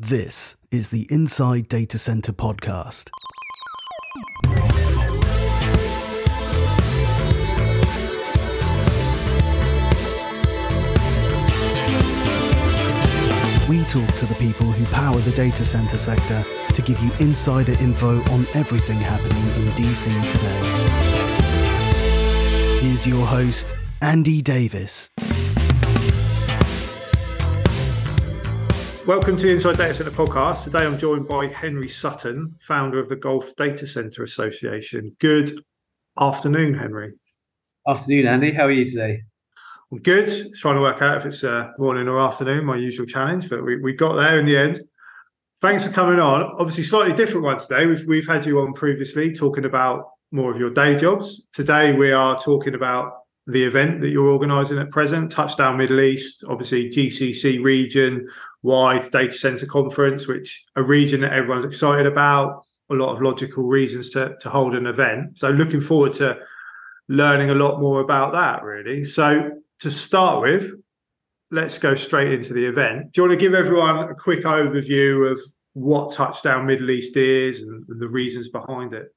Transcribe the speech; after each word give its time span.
This 0.00 0.56
is 0.72 0.88
the 0.88 1.06
Inside 1.08 1.68
Data 1.68 1.98
Center 1.98 2.32
podcast. 2.32 3.10
We 13.68 13.84
talk 13.84 14.12
to 14.16 14.26
the 14.26 14.36
people 14.40 14.66
who 14.66 14.84
power 14.86 15.16
the 15.18 15.30
data 15.30 15.64
center 15.64 15.96
sector 15.96 16.44
to 16.72 16.82
give 16.82 16.98
you 17.00 17.12
insider 17.20 17.74
info 17.78 18.20
on 18.32 18.48
everything 18.54 18.98
happening 18.98 19.44
in 19.64 19.70
DC 19.76 20.06
today. 20.28 20.60
Here's 22.80 23.06
your 23.06 23.24
host, 23.24 23.76
Andy 24.02 24.42
Davis. 24.42 25.08
Welcome 29.06 29.36
to 29.36 29.42
the 29.42 29.52
Inside 29.52 29.76
Data 29.76 29.92
Center 29.92 30.10
podcast. 30.12 30.64
Today 30.64 30.86
I'm 30.86 30.96
joined 30.96 31.28
by 31.28 31.48
Henry 31.48 31.90
Sutton, 31.90 32.56
founder 32.62 32.98
of 32.98 33.10
the 33.10 33.16
Gulf 33.16 33.54
Data 33.54 33.86
Center 33.86 34.22
Association. 34.22 35.14
Good 35.20 35.62
afternoon, 36.18 36.72
Henry. 36.72 37.12
Afternoon, 37.86 38.26
Andy. 38.26 38.52
How 38.52 38.64
are 38.64 38.70
you 38.70 38.88
today? 38.88 39.20
I'm 39.92 39.98
good. 39.98 40.54
Trying 40.54 40.76
to 40.76 40.80
work 40.80 41.02
out 41.02 41.18
if 41.18 41.26
it's 41.26 41.44
uh, 41.44 41.72
morning 41.76 42.08
or 42.08 42.18
afternoon, 42.18 42.64
my 42.64 42.76
usual 42.76 43.04
challenge, 43.04 43.50
but 43.50 43.62
we, 43.62 43.76
we 43.76 43.92
got 43.92 44.14
there 44.14 44.40
in 44.40 44.46
the 44.46 44.56
end. 44.56 44.80
Thanks 45.60 45.86
for 45.86 45.92
coming 45.92 46.18
on. 46.18 46.54
Obviously, 46.58 46.84
slightly 46.84 47.14
different 47.14 47.44
one 47.44 47.58
today. 47.58 47.84
We've, 47.84 48.06
we've 48.06 48.26
had 48.26 48.46
you 48.46 48.60
on 48.60 48.72
previously 48.72 49.34
talking 49.34 49.66
about 49.66 50.12
more 50.32 50.50
of 50.50 50.58
your 50.58 50.70
day 50.70 50.96
jobs. 50.96 51.46
Today, 51.52 51.92
we 51.92 52.10
are 52.10 52.40
talking 52.40 52.74
about 52.74 53.23
the 53.46 53.64
event 53.64 54.00
that 54.00 54.08
you're 54.08 54.30
organising 54.30 54.78
at 54.78 54.90
present, 54.90 55.30
Touchdown 55.30 55.76
Middle 55.76 56.00
East, 56.00 56.44
obviously 56.48 56.88
GCC 56.88 57.62
region 57.62 58.28
wide 58.62 59.10
data 59.10 59.32
center 59.32 59.66
conference, 59.66 60.26
which 60.26 60.64
a 60.76 60.82
region 60.82 61.20
that 61.20 61.32
everyone's 61.32 61.64
excited 61.64 62.06
about. 62.06 62.64
A 62.90 62.94
lot 62.94 63.14
of 63.14 63.22
logical 63.22 63.64
reasons 63.64 64.10
to 64.10 64.36
to 64.40 64.50
hold 64.50 64.74
an 64.74 64.86
event. 64.86 65.38
So 65.38 65.50
looking 65.50 65.80
forward 65.80 66.14
to 66.14 66.38
learning 67.08 67.50
a 67.50 67.54
lot 67.54 67.80
more 67.80 68.00
about 68.00 68.32
that. 68.32 68.62
Really. 68.62 69.04
So 69.04 69.50
to 69.80 69.90
start 69.90 70.42
with, 70.42 70.72
let's 71.50 71.78
go 71.78 71.94
straight 71.94 72.32
into 72.32 72.52
the 72.52 72.66
event. 72.66 73.12
Do 73.12 73.22
you 73.22 73.28
want 73.28 73.38
to 73.38 73.44
give 73.44 73.54
everyone 73.54 74.10
a 74.10 74.14
quick 74.14 74.44
overview 74.44 75.30
of 75.30 75.40
what 75.74 76.12
Touchdown 76.12 76.66
Middle 76.66 76.90
East 76.90 77.16
is 77.16 77.60
and, 77.60 77.86
and 77.88 78.00
the 78.00 78.08
reasons 78.08 78.48
behind 78.48 78.94
it? 78.94 79.14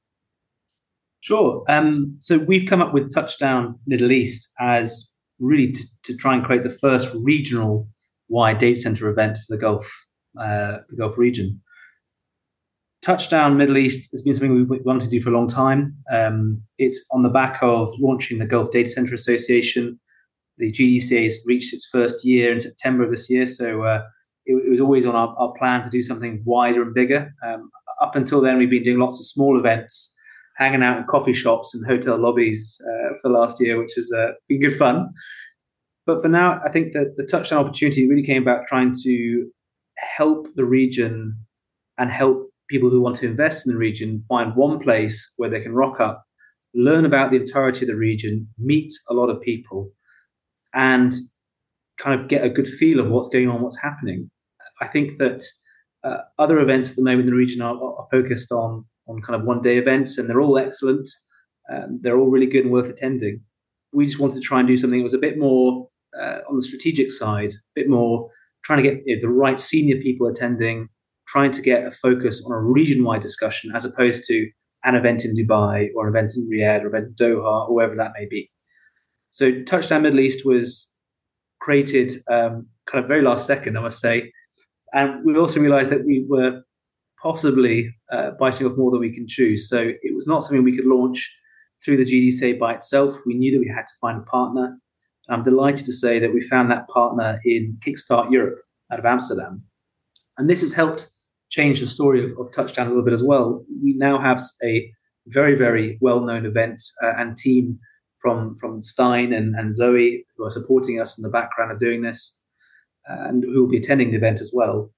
Sure. 1.20 1.64
Um, 1.68 2.16
so 2.20 2.38
we've 2.38 2.68
come 2.68 2.80
up 2.80 2.94
with 2.94 3.12
Touchdown 3.12 3.78
Middle 3.86 4.12
East 4.12 4.48
as 4.60 5.12
really 5.38 5.72
to, 5.72 5.84
to 6.04 6.16
try 6.16 6.34
and 6.34 6.44
create 6.44 6.62
the 6.62 6.70
first 6.70 7.12
regional 7.14 7.88
wide 8.28 8.58
data 8.58 8.80
center 8.80 9.08
event 9.08 9.36
for 9.38 9.56
the 9.56 9.58
Gulf, 9.58 9.90
uh, 10.38 10.78
the 10.88 10.96
Gulf 10.96 11.18
region. 11.18 11.60
Touchdown 13.02 13.56
Middle 13.56 13.78
East 13.78 14.10
has 14.12 14.22
been 14.22 14.34
something 14.34 14.68
we 14.68 14.80
wanted 14.80 15.02
to 15.02 15.10
do 15.10 15.20
for 15.20 15.30
a 15.30 15.32
long 15.32 15.48
time. 15.48 15.94
Um, 16.12 16.62
it's 16.78 17.00
on 17.12 17.22
the 17.22 17.28
back 17.28 17.58
of 17.62 17.92
launching 17.98 18.38
the 18.38 18.46
Gulf 18.46 18.70
Data 18.70 18.90
Center 18.90 19.14
Association. 19.14 20.00
The 20.58 20.72
GDCA 20.72 21.24
has 21.24 21.38
reached 21.46 21.72
its 21.72 21.86
first 21.86 22.24
year 22.24 22.52
in 22.52 22.60
September 22.60 23.04
of 23.04 23.10
this 23.10 23.30
year, 23.30 23.46
so 23.46 23.82
uh, 23.84 24.02
it, 24.44 24.54
it, 24.66 24.68
was 24.68 24.80
always 24.80 25.06
on 25.06 25.14
our, 25.14 25.32
our, 25.38 25.52
plan 25.52 25.84
to 25.84 25.90
do 25.90 26.02
something 26.02 26.42
wider 26.44 26.82
and 26.82 26.92
bigger. 26.92 27.32
Um, 27.46 27.70
up 28.02 28.16
until 28.16 28.40
then, 28.40 28.58
we've 28.58 28.68
been 28.68 28.82
doing 28.82 28.98
lots 28.98 29.20
of 29.20 29.26
small 29.26 29.56
events, 29.56 30.12
hanging 30.58 30.82
out 30.82 30.98
in 30.98 31.04
coffee 31.04 31.32
shops 31.32 31.74
and 31.74 31.86
hotel 31.86 32.18
lobbies 32.18 32.80
uh, 32.84 33.14
for 33.20 33.28
the 33.28 33.38
last 33.38 33.60
year, 33.60 33.80
which 33.80 33.92
has 33.94 34.12
uh, 34.12 34.32
been 34.48 34.60
good 34.60 34.76
fun. 34.76 35.08
But 36.04 36.20
for 36.20 36.28
now, 36.28 36.60
I 36.64 36.70
think 36.70 36.92
that 36.94 37.14
the 37.16 37.24
touchdown 37.24 37.64
opportunity 37.64 38.08
really 38.08 38.24
came 38.24 38.42
about 38.42 38.66
trying 38.66 38.92
to 39.04 39.50
help 40.16 40.48
the 40.54 40.64
region 40.64 41.36
and 41.96 42.10
help 42.10 42.50
people 42.68 42.90
who 42.90 43.00
want 43.00 43.16
to 43.16 43.26
invest 43.26 43.66
in 43.66 43.72
the 43.72 43.78
region 43.78 44.20
find 44.22 44.56
one 44.56 44.78
place 44.78 45.32
where 45.36 45.48
they 45.48 45.60
can 45.60 45.72
rock 45.72 46.00
up, 46.00 46.24
learn 46.74 47.04
about 47.04 47.30
the 47.30 47.36
entirety 47.36 47.82
of 47.82 47.88
the 47.88 47.96
region, 47.96 48.48
meet 48.58 48.92
a 49.08 49.14
lot 49.14 49.30
of 49.30 49.40
people, 49.40 49.90
and 50.74 51.14
kind 51.98 52.20
of 52.20 52.28
get 52.28 52.44
a 52.44 52.50
good 52.50 52.66
feel 52.66 53.00
of 53.00 53.08
what's 53.08 53.28
going 53.28 53.48
on, 53.48 53.62
what's 53.62 53.80
happening. 53.80 54.30
I 54.80 54.86
think 54.86 55.18
that 55.18 55.42
uh, 56.04 56.18
other 56.38 56.58
events 56.60 56.90
at 56.90 56.96
the 56.96 57.02
moment 57.02 57.22
in 57.22 57.26
the 57.26 57.34
region 57.34 57.60
are, 57.62 57.74
are, 57.74 58.06
focused 58.10 58.52
on 58.52 58.84
on 59.08 59.20
kind 59.22 59.40
of 59.40 59.46
one 59.46 59.62
day 59.62 59.78
events, 59.78 60.18
and 60.18 60.28
they're 60.28 60.40
all 60.40 60.58
excellent. 60.58 61.08
Um, 61.72 62.00
they're 62.02 62.18
all 62.18 62.30
really 62.30 62.46
good 62.46 62.64
and 62.64 62.72
worth 62.72 62.88
attending. 62.88 63.40
We 63.92 64.06
just 64.06 64.18
wanted 64.18 64.36
to 64.36 64.40
try 64.40 64.58
and 64.58 64.68
do 64.68 64.76
something 64.76 65.00
that 65.00 65.04
was 65.04 65.14
a 65.14 65.18
bit 65.18 65.38
more 65.38 65.88
uh, 66.18 66.38
on 66.48 66.56
the 66.56 66.62
strategic 66.62 67.10
side, 67.10 67.52
a 67.52 67.74
bit 67.74 67.88
more 67.88 68.30
trying 68.64 68.82
to 68.82 68.90
get 68.90 69.02
you 69.06 69.16
know, 69.16 69.20
the 69.20 69.28
right 69.28 69.58
senior 69.60 69.96
people 69.96 70.26
attending, 70.26 70.88
trying 71.26 71.52
to 71.52 71.62
get 71.62 71.86
a 71.86 71.90
focus 71.90 72.42
on 72.44 72.52
a 72.52 72.60
region 72.60 73.04
wide 73.04 73.22
discussion 73.22 73.70
as 73.74 73.84
opposed 73.84 74.24
to 74.24 74.50
an 74.84 74.94
event 74.94 75.24
in 75.24 75.34
Dubai 75.34 75.88
or 75.94 76.06
an 76.06 76.14
event 76.14 76.32
in 76.36 76.48
Riyadh 76.48 76.82
or 76.82 76.88
an 76.88 76.94
event 76.94 77.06
in 77.08 77.14
Doha 77.14 77.68
or 77.68 77.74
wherever 77.74 77.96
that 77.96 78.12
may 78.18 78.26
be. 78.26 78.50
So, 79.30 79.62
Touchdown 79.62 80.02
Middle 80.02 80.20
East 80.20 80.44
was 80.44 80.92
created 81.60 82.12
um, 82.30 82.68
kind 82.90 83.02
of 83.02 83.08
very 83.08 83.22
last 83.22 83.46
second, 83.46 83.76
I 83.76 83.82
must 83.82 84.00
say. 84.00 84.32
And 84.92 85.24
we 85.24 85.36
also 85.36 85.60
realized 85.60 85.90
that 85.90 86.06
we 86.06 86.24
were 86.28 86.62
possibly 87.22 87.94
uh, 88.12 88.32
biting 88.38 88.66
off 88.66 88.76
more 88.76 88.90
than 88.90 89.00
we 89.00 89.12
can 89.12 89.26
chew. 89.26 89.58
So, 89.58 89.92
it 90.02 90.14
was 90.14 90.26
not 90.26 90.44
something 90.44 90.64
we 90.64 90.76
could 90.76 90.86
launch 90.86 91.30
through 91.84 91.96
the 91.96 92.04
GDCA 92.04 92.58
by 92.58 92.74
itself. 92.74 93.16
We 93.26 93.34
knew 93.34 93.52
that 93.52 93.60
we 93.60 93.72
had 93.74 93.86
to 93.86 93.94
find 94.00 94.18
a 94.18 94.30
partner. 94.30 94.78
I'm 95.28 95.44
delighted 95.44 95.86
to 95.86 95.92
say 95.92 96.18
that 96.18 96.32
we 96.32 96.40
found 96.40 96.70
that 96.70 96.88
partner 96.88 97.38
in 97.44 97.78
Kickstart 97.84 98.30
Europe 98.30 98.60
out 98.90 98.98
of 98.98 99.04
Amsterdam. 99.04 99.62
And 100.38 100.48
this 100.48 100.62
has 100.62 100.72
helped 100.72 101.08
change 101.50 101.80
the 101.80 101.86
story 101.86 102.24
of, 102.24 102.32
of 102.38 102.52
Touchdown 102.52 102.86
a 102.86 102.90
little 102.90 103.04
bit 103.04 103.14
as 103.14 103.22
well. 103.22 103.64
We 103.82 103.94
now 103.94 104.18
have 104.18 104.42
a 104.62 104.90
very, 105.26 105.54
very 105.54 105.98
well 106.00 106.20
known 106.20 106.46
event 106.46 106.80
uh, 107.02 107.12
and 107.16 107.36
team 107.36 107.78
from, 108.18 108.56
from 108.56 108.82
Stein 108.82 109.32
and, 109.32 109.54
and 109.54 109.72
Zoe 109.72 110.24
who 110.36 110.44
are 110.44 110.50
supporting 110.50 111.00
us 111.00 111.18
in 111.18 111.22
the 111.22 111.28
background 111.28 111.72
of 111.72 111.78
doing 111.78 112.02
this 112.02 112.36
and 113.06 113.44
who 113.44 113.62
will 113.62 113.70
be 113.70 113.78
attending 113.78 114.10
the 114.10 114.16
event 114.16 114.40
as 114.40 114.50
well. 114.52 114.90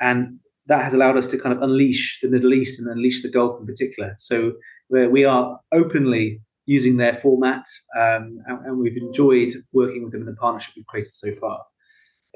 And 0.00 0.38
that 0.68 0.84
has 0.84 0.94
allowed 0.94 1.16
us 1.16 1.26
to 1.28 1.38
kind 1.38 1.54
of 1.54 1.62
unleash 1.62 2.20
the 2.22 2.28
Middle 2.28 2.52
East 2.52 2.78
and 2.78 2.88
unleash 2.88 3.22
the 3.22 3.30
Gulf 3.30 3.58
in 3.58 3.66
particular. 3.66 4.14
So 4.16 4.52
where 4.88 5.10
we 5.10 5.24
are 5.24 5.58
openly 5.72 6.40
using 6.66 6.98
their 6.98 7.14
format, 7.14 7.64
um, 7.96 8.38
and, 8.46 8.66
and, 8.66 8.78
we've 8.78 8.96
enjoyed 8.98 9.54
working 9.72 10.02
with 10.02 10.12
them 10.12 10.20
in 10.20 10.26
the 10.26 10.34
partnership 10.34 10.74
we've 10.76 10.86
created 10.86 11.12
so 11.12 11.32
far. 11.32 11.60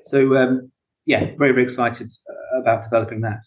So, 0.05 0.37
um, 0.37 0.73
yeah, 1.05 1.33
very, 1.37 1.53
very 1.53 1.65
excited 1.65 2.11
uh, 2.31 2.61
about 2.61 2.83
developing 2.83 3.21
that. 3.21 3.45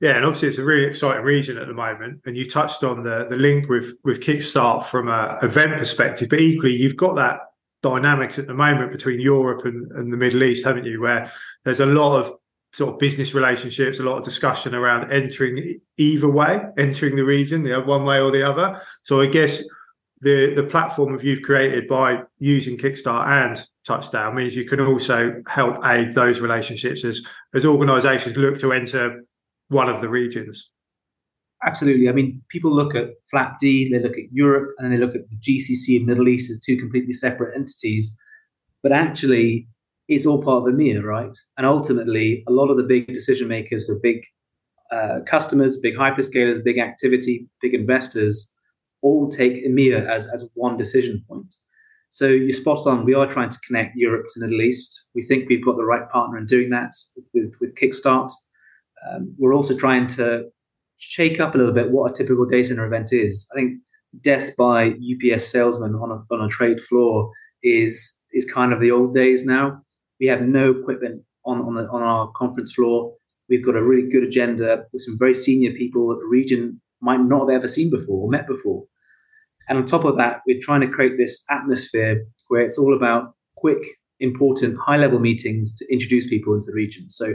Yeah, 0.00 0.16
and 0.16 0.24
obviously 0.24 0.48
it's 0.48 0.58
a 0.58 0.64
really 0.64 0.84
exciting 0.84 1.22
region 1.22 1.58
at 1.58 1.68
the 1.68 1.74
moment. 1.74 2.22
And 2.26 2.36
you 2.36 2.48
touched 2.48 2.84
on 2.84 3.02
the 3.02 3.26
the 3.28 3.36
link 3.36 3.68
with 3.68 3.94
with 4.04 4.20
Kickstart 4.20 4.84
from 4.84 5.08
a 5.08 5.38
event 5.42 5.76
perspective, 5.76 6.28
but 6.28 6.40
equally 6.40 6.72
you've 6.72 6.96
got 6.96 7.16
that 7.16 7.40
dynamics 7.82 8.38
at 8.38 8.46
the 8.46 8.54
moment 8.54 8.92
between 8.92 9.20
Europe 9.20 9.64
and, 9.64 9.90
and 9.92 10.12
the 10.12 10.16
Middle 10.16 10.42
East, 10.44 10.64
haven't 10.64 10.84
you? 10.84 11.00
Where 11.00 11.30
there's 11.64 11.80
a 11.80 11.86
lot 11.86 12.16
of 12.20 12.32
sort 12.72 12.94
of 12.94 12.98
business 12.98 13.34
relationships, 13.34 13.98
a 13.98 14.02
lot 14.02 14.18
of 14.18 14.24
discussion 14.24 14.74
around 14.74 15.10
entering 15.10 15.80
either 15.96 16.28
way, 16.28 16.60
entering 16.76 17.16
the 17.16 17.24
region, 17.24 17.62
the 17.62 17.80
one 17.80 18.04
way 18.04 18.20
or 18.20 18.30
the 18.30 18.42
other. 18.42 18.80
So 19.02 19.20
I 19.20 19.26
guess 19.26 19.62
the 20.20 20.54
the 20.54 20.64
platform 20.64 21.16
that 21.16 21.24
you've 21.24 21.42
created 21.42 21.86
by 21.86 22.22
using 22.38 22.76
Kickstart 22.76 23.26
and 23.26 23.60
Touchdown 23.86 24.34
means 24.34 24.56
you 24.56 24.68
can 24.68 24.80
also 24.80 25.42
help 25.48 25.76
aid 25.84 26.12
those 26.12 26.40
relationships 26.40 27.04
as 27.04 27.22
as 27.54 27.64
organisations 27.64 28.36
look 28.36 28.58
to 28.58 28.72
enter 28.72 29.24
one 29.68 29.88
of 29.88 30.00
the 30.00 30.08
regions. 30.08 30.70
Absolutely. 31.66 32.08
I 32.08 32.12
mean, 32.12 32.40
people 32.48 32.74
look 32.74 32.94
at 32.94 33.08
FLAP-D, 33.30 33.90
they 33.90 33.98
look 33.98 34.16
at 34.16 34.30
Europe, 34.30 34.74
and 34.78 34.92
they 34.92 34.96
look 34.96 35.16
at 35.16 35.28
the 35.28 35.36
GCC 35.36 35.96
and 35.96 36.06
Middle 36.06 36.28
East 36.28 36.50
as 36.50 36.60
two 36.60 36.76
completely 36.76 37.12
separate 37.12 37.56
entities. 37.56 38.16
But 38.80 38.92
actually, 38.92 39.66
it's 40.08 40.26
all 40.26 40.42
part 40.42 40.66
of 40.66 40.74
EMEA, 40.74 41.02
right? 41.02 41.36
And 41.56 41.66
ultimately, 41.66 42.42
a 42.48 42.52
lot 42.52 42.70
of 42.70 42.76
the 42.76 42.82
big 42.82 43.06
decision 43.08 43.48
makers 43.48 43.86
for 43.86 43.96
big 44.02 44.24
uh, 44.90 45.20
customers, 45.26 45.76
big 45.76 45.96
hyperscalers, 45.96 46.64
big 46.64 46.78
activity, 46.78 47.46
big 47.60 47.74
investors 47.74 48.50
all 49.02 49.28
take 49.28 49.64
EMEA 49.64 50.06
as, 50.08 50.26
as 50.26 50.48
one 50.54 50.76
decision 50.76 51.24
point. 51.28 51.54
So 52.10 52.26
you're 52.26 52.50
spot 52.50 52.86
on. 52.86 53.04
We 53.04 53.14
are 53.14 53.26
trying 53.26 53.50
to 53.50 53.58
connect 53.66 53.96
Europe 53.96 54.26
to 54.32 54.40
Middle 54.40 54.62
East. 54.62 55.04
We 55.14 55.22
think 55.22 55.48
we've 55.48 55.64
got 55.64 55.76
the 55.76 55.84
right 55.84 56.08
partner 56.08 56.38
in 56.38 56.46
doing 56.46 56.70
that 56.70 56.92
with, 57.34 57.54
with 57.60 57.74
Kickstart. 57.74 58.30
Um, 59.06 59.34
we're 59.38 59.54
also 59.54 59.76
trying 59.76 60.06
to 60.08 60.44
shake 60.96 61.38
up 61.38 61.54
a 61.54 61.58
little 61.58 61.72
bit 61.72 61.90
what 61.90 62.10
a 62.10 62.14
typical 62.14 62.46
data 62.46 62.68
center 62.68 62.86
event 62.86 63.12
is. 63.12 63.46
I 63.52 63.56
think 63.56 63.80
death 64.22 64.56
by 64.56 64.94
UPS 64.94 65.46
salesman 65.46 65.94
on 65.94 66.10
a, 66.10 66.34
on 66.34 66.44
a 66.44 66.48
trade 66.48 66.80
floor 66.80 67.30
is 67.62 68.14
is 68.32 68.44
kind 68.44 68.72
of 68.72 68.80
the 68.80 68.90
old 68.90 69.14
days 69.14 69.44
now. 69.44 69.82
We 70.20 70.26
have 70.26 70.42
no 70.42 70.70
equipment 70.70 71.22
on 71.44 71.60
on, 71.60 71.74
the, 71.74 71.88
on 71.88 72.02
our 72.02 72.30
conference 72.32 72.72
floor. 72.72 73.14
We've 73.48 73.64
got 73.64 73.76
a 73.76 73.82
really 73.82 74.08
good 74.08 74.24
agenda 74.24 74.84
with 74.92 75.02
some 75.02 75.16
very 75.18 75.34
senior 75.34 75.72
people 75.72 76.08
that 76.08 76.18
the 76.18 76.26
region 76.26 76.80
might 77.00 77.20
not 77.20 77.48
have 77.48 77.56
ever 77.56 77.68
seen 77.68 77.90
before 77.90 78.26
or 78.26 78.30
met 78.30 78.46
before. 78.46 78.84
And 79.68 79.78
on 79.78 79.86
top 79.86 80.04
of 80.04 80.16
that, 80.16 80.40
we're 80.46 80.60
trying 80.60 80.80
to 80.80 80.88
create 80.88 81.16
this 81.16 81.44
atmosphere 81.50 82.24
where 82.48 82.62
it's 82.62 82.78
all 82.78 82.94
about 82.94 83.34
quick, 83.56 83.82
important, 84.20 84.78
high 84.78 84.96
level 84.96 85.18
meetings 85.18 85.74
to 85.76 85.92
introduce 85.92 86.26
people 86.26 86.54
into 86.54 86.66
the 86.66 86.72
region. 86.72 87.08
So 87.08 87.34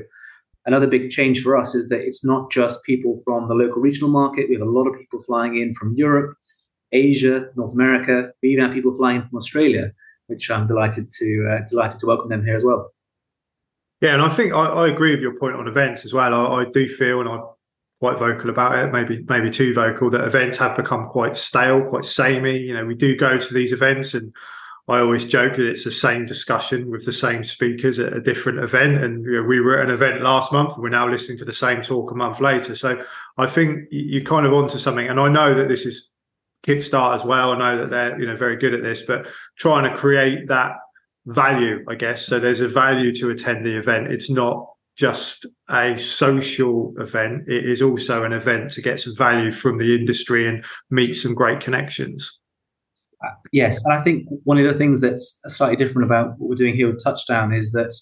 Another 0.65 0.88
big 0.88 1.09
change 1.09 1.41
for 1.41 1.57
us 1.57 1.75
is 1.75 1.89
that 1.89 2.01
it's 2.01 2.24
not 2.24 2.50
just 2.50 2.83
people 2.83 3.19
from 3.25 3.47
the 3.47 3.53
local 3.53 3.81
regional 3.81 4.09
market. 4.09 4.47
We 4.47 4.56
have 4.56 4.65
a 4.65 4.71
lot 4.71 4.88
of 4.88 4.97
people 4.97 5.21
flying 5.21 5.57
in 5.57 5.74
from 5.74 5.94
Europe, 5.95 6.38
Asia, 6.94 7.47
North 7.57 7.74
America. 7.74 8.29
We 8.41 8.50
even 8.50 8.65
have 8.65 8.74
people 8.74 8.95
flying 8.95 9.21
from 9.27 9.38
Australia, 9.38 9.91
which 10.27 10.49
I'm 10.49 10.67
delighted 10.67 11.11
to 11.11 11.49
uh, 11.51 11.65
delighted 11.69 11.99
to 11.99 12.05
welcome 12.05 12.29
them 12.29 12.45
here 12.45 12.55
as 12.55 12.63
well. 12.63 12.91
Yeah, 14.01 14.13
and 14.13 14.21
I 14.21 14.29
think 14.29 14.53
I, 14.53 14.65
I 14.65 14.87
agree 14.87 15.11
with 15.11 15.21
your 15.21 15.37
point 15.39 15.55
on 15.55 15.67
events 15.67 16.05
as 16.05 16.13
well. 16.13 16.33
I, 16.33 16.61
I 16.61 16.65
do 16.65 16.87
feel, 16.87 17.21
and 17.21 17.29
I'm 17.29 17.43
quite 17.99 18.19
vocal 18.19 18.49
about 18.49 18.77
it, 18.77 18.91
maybe 18.91 19.23
maybe 19.29 19.49
too 19.49 19.73
vocal, 19.73 20.09
that 20.09 20.25
events 20.25 20.57
have 20.57 20.75
become 20.75 21.07
quite 21.07 21.37
stale, 21.37 21.81
quite 21.89 22.03
samey. 22.03 22.57
You 22.57 22.73
know, 22.73 22.85
we 22.85 22.95
do 22.95 23.15
go 23.15 23.37
to 23.37 23.53
these 23.53 23.71
events 23.71 24.13
and 24.13 24.33
I 24.89 24.99
always 24.99 25.23
joke 25.23 25.55
that 25.55 25.65
it's 25.65 25.85
the 25.85 25.91
same 25.91 26.25
discussion 26.25 26.91
with 26.91 27.05
the 27.05 27.13
same 27.13 27.43
speakers 27.43 27.99
at 27.99 28.11
a 28.11 28.19
different 28.19 28.59
event. 28.59 28.97
And 29.01 29.23
you 29.23 29.41
know, 29.41 29.43
we 29.43 29.61
were 29.61 29.79
at 29.79 29.87
an 29.87 29.93
event 29.93 30.21
last 30.21 30.51
month 30.51 30.73
and 30.73 30.83
we're 30.83 30.89
now 30.89 31.09
listening 31.09 31.37
to 31.37 31.45
the 31.45 31.53
same 31.53 31.81
talk 31.81 32.11
a 32.11 32.15
month 32.15 32.41
later. 32.41 32.75
So 32.75 33.01
I 33.37 33.47
think 33.47 33.87
you're 33.91 34.25
kind 34.25 34.45
of 34.45 34.53
onto 34.53 34.77
something. 34.77 35.07
And 35.07 35.21
I 35.21 35.29
know 35.29 35.53
that 35.53 35.69
this 35.69 35.85
is 35.85 36.11
Kickstart 36.63 37.15
as 37.15 37.24
well. 37.24 37.51
I 37.51 37.57
know 37.57 37.77
that 37.77 37.89
they're, 37.89 38.19
you 38.19 38.25
know, 38.25 38.36
very 38.36 38.57
good 38.57 38.74
at 38.74 38.83
this, 38.83 39.01
but 39.01 39.27
trying 39.57 39.89
to 39.89 39.98
create 39.98 40.48
that 40.48 40.77
value, 41.25 41.83
I 41.89 41.95
guess. 41.95 42.25
So 42.25 42.39
there's 42.39 42.62
a 42.62 42.68
value 42.68 43.13
to 43.15 43.30
attend 43.30 43.65
the 43.65 43.77
event. 43.77 44.12
It's 44.12 44.30
not 44.30 44.68
just 44.95 45.45
a 45.69 45.98
social 45.98 46.94
event. 47.00 47.44
It 47.48 47.65
is 47.65 47.81
also 47.81 48.24
an 48.24 48.33
event 48.33 48.71
to 48.74 48.81
get 48.81 49.00
some 49.00 49.15
value 49.15 49.51
from 49.51 49.77
the 49.77 49.95
industry 49.95 50.48
and 50.48 50.63
meet 50.89 51.15
some 51.15 51.33
great 51.33 51.60
connections. 51.60 52.39
Yes, 53.51 53.81
and 53.86 53.94
I 53.94 54.01
think 54.04 54.27
one 54.44 54.57
of 54.57 54.65
the 54.65 54.77
things 54.77 55.00
that's 55.00 55.39
slightly 55.48 55.77
different 55.77 56.06
about 56.06 56.38
what 56.38 56.50
we're 56.50 56.56
doing 56.56 56.75
here 56.75 56.88
with 56.88 57.04
Touchdown 57.04 57.54
is 57.54 57.71
that 57.71 57.94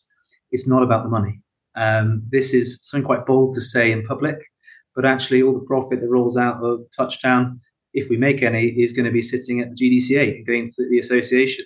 it's 0.52 0.68
not 0.68 0.84
about 0.84 1.04
the 1.04 1.10
money. 1.10 1.42
Um, 1.76 2.24
this 2.30 2.54
is 2.54 2.80
something 2.82 3.06
quite 3.06 3.26
bold 3.26 3.54
to 3.54 3.62
say 3.62 3.92
in 3.92 4.04
public, 4.04 4.38
but 4.96 5.06
actually, 5.06 5.42
all 5.44 5.54
the 5.54 5.66
profit 5.66 6.02
that 6.02 6.10
rolls 6.10 6.38
out 6.38 6.64
of 6.64 6.82
Touchdown, 6.96 7.62
if 7.94 8.10
we 8.10 8.18
make 8.18 8.42
any, 8.42 8.68
is 8.68 8.94
going 8.94 9.06
to 9.06 9.12
be 9.12 9.24
sitting 9.24 9.60
at 9.60 9.76
the 9.76 9.76
GDCA 9.76 10.46
going 10.46 10.68
to 10.68 10.90
the 10.90 11.00
association. 11.00 11.66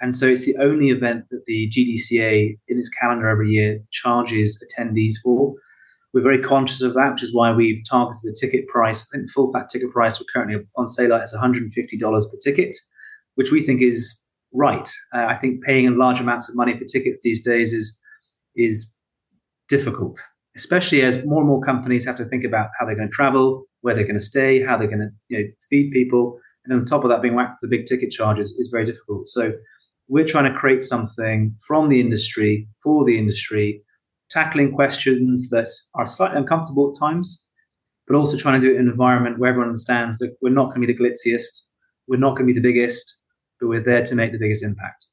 And 0.00 0.14
so, 0.14 0.26
it's 0.26 0.44
the 0.44 0.56
only 0.58 0.90
event 0.90 1.24
that 1.30 1.44
the 1.46 1.70
GDCA 1.70 2.58
in 2.68 2.78
its 2.78 2.90
calendar 2.90 3.28
every 3.28 3.50
year 3.50 3.80
charges 3.90 4.62
attendees 4.62 5.14
for. 5.22 5.54
We're 6.12 6.22
very 6.22 6.42
conscious 6.42 6.82
of 6.82 6.94
that, 6.94 7.12
which 7.12 7.22
is 7.22 7.34
why 7.34 7.52
we've 7.52 7.82
targeted 7.88 8.22
the 8.22 8.36
ticket 8.38 8.66
price. 8.68 9.06
I 9.06 9.16
think 9.16 9.28
the 9.28 9.32
full 9.32 9.52
fat 9.52 9.68
ticket 9.68 9.90
price 9.90 10.18
we're 10.18 10.26
currently 10.32 10.64
on 10.76 10.88
sale 10.88 11.12
at 11.12 11.24
is 11.24 11.34
$150 11.34 11.70
per 11.70 12.38
ticket, 12.42 12.76
which 13.34 13.50
we 13.50 13.62
think 13.62 13.82
is 13.82 14.18
right. 14.52 14.88
Uh, 15.14 15.26
I 15.26 15.36
think 15.36 15.62
paying 15.62 15.96
large 15.96 16.20
amounts 16.20 16.48
of 16.48 16.56
money 16.56 16.76
for 16.76 16.84
tickets 16.84 17.20
these 17.22 17.44
days 17.44 17.72
is 17.72 17.98
is 18.54 18.92
difficult, 19.68 20.18
especially 20.56 21.02
as 21.02 21.24
more 21.24 21.40
and 21.40 21.48
more 21.48 21.60
companies 21.60 22.06
have 22.06 22.16
to 22.16 22.24
think 22.24 22.44
about 22.44 22.68
how 22.78 22.86
they're 22.86 22.96
going 22.96 23.08
to 23.08 23.14
travel, 23.14 23.66
where 23.86 23.94
they're 23.94 24.02
going 24.02 24.18
to 24.18 24.20
stay, 24.34 24.60
how 24.60 24.76
they're 24.76 24.88
going 24.88 24.98
to 24.98 25.10
you 25.28 25.38
know, 25.38 25.44
feed 25.70 25.92
people, 25.92 26.40
and 26.64 26.74
on 26.74 26.84
top 26.84 27.04
of 27.04 27.10
that, 27.10 27.22
being 27.22 27.36
whacked 27.36 27.60
with 27.62 27.70
the 27.70 27.76
big 27.76 27.86
ticket 27.86 28.10
charges 28.10 28.50
is 28.58 28.68
very 28.68 28.84
difficult. 28.84 29.28
So 29.28 29.52
we're 30.08 30.26
trying 30.26 30.52
to 30.52 30.58
create 30.58 30.82
something 30.82 31.54
from 31.64 31.88
the 31.88 32.00
industry 32.00 32.66
for 32.82 33.04
the 33.04 33.16
industry 33.16 33.80
tackling 34.28 34.72
questions 34.72 35.50
that 35.50 35.68
are 35.94 36.04
slightly 36.04 36.36
uncomfortable 36.36 36.90
at 36.90 36.98
times, 36.98 37.46
but 38.08 38.16
also 38.16 38.36
trying 38.36 38.60
to 38.60 38.66
do 38.66 38.72
it 38.72 38.80
in 38.80 38.86
an 38.86 38.90
environment 38.90 39.38
where 39.38 39.50
everyone 39.50 39.68
understands 39.68 40.18
that 40.18 40.36
we're 40.42 40.50
not 40.50 40.70
going 40.70 40.80
to 40.80 40.86
be 40.88 40.92
the 40.92 40.98
glitziest, 40.98 41.62
we're 42.08 42.18
not 42.18 42.30
going 42.34 42.48
to 42.48 42.52
be 42.52 42.60
the 42.60 42.68
biggest, 42.68 43.20
but 43.60 43.68
we're 43.68 43.80
there 43.80 44.04
to 44.04 44.16
make 44.16 44.32
the 44.32 44.38
biggest 44.38 44.64
impact. 44.64 45.06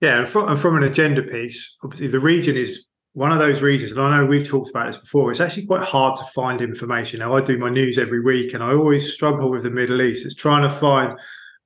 Yeah, 0.00 0.18
and 0.18 0.28
from, 0.28 0.48
and 0.48 0.58
from 0.58 0.76
an 0.76 0.82
agenda 0.82 1.22
piece, 1.22 1.76
obviously 1.84 2.08
the 2.08 2.18
region 2.18 2.56
is 2.56 2.84
one 3.12 3.32
of 3.32 3.38
those 3.38 3.60
regions, 3.60 3.90
and 3.90 4.00
I 4.00 4.16
know 4.16 4.24
we've 4.24 4.46
talked 4.46 4.70
about 4.70 4.86
this 4.86 4.96
before. 4.96 5.30
It's 5.30 5.40
actually 5.40 5.66
quite 5.66 5.82
hard 5.82 6.16
to 6.18 6.24
find 6.26 6.60
information. 6.60 7.20
Now, 7.20 7.34
I 7.34 7.40
do 7.40 7.58
my 7.58 7.68
news 7.68 7.98
every 7.98 8.20
week, 8.20 8.54
and 8.54 8.62
I 8.62 8.72
always 8.72 9.12
struggle 9.12 9.50
with 9.50 9.64
the 9.64 9.70
Middle 9.70 10.00
East. 10.00 10.24
It's 10.24 10.34
trying 10.34 10.62
to 10.62 10.70
find 10.70 11.18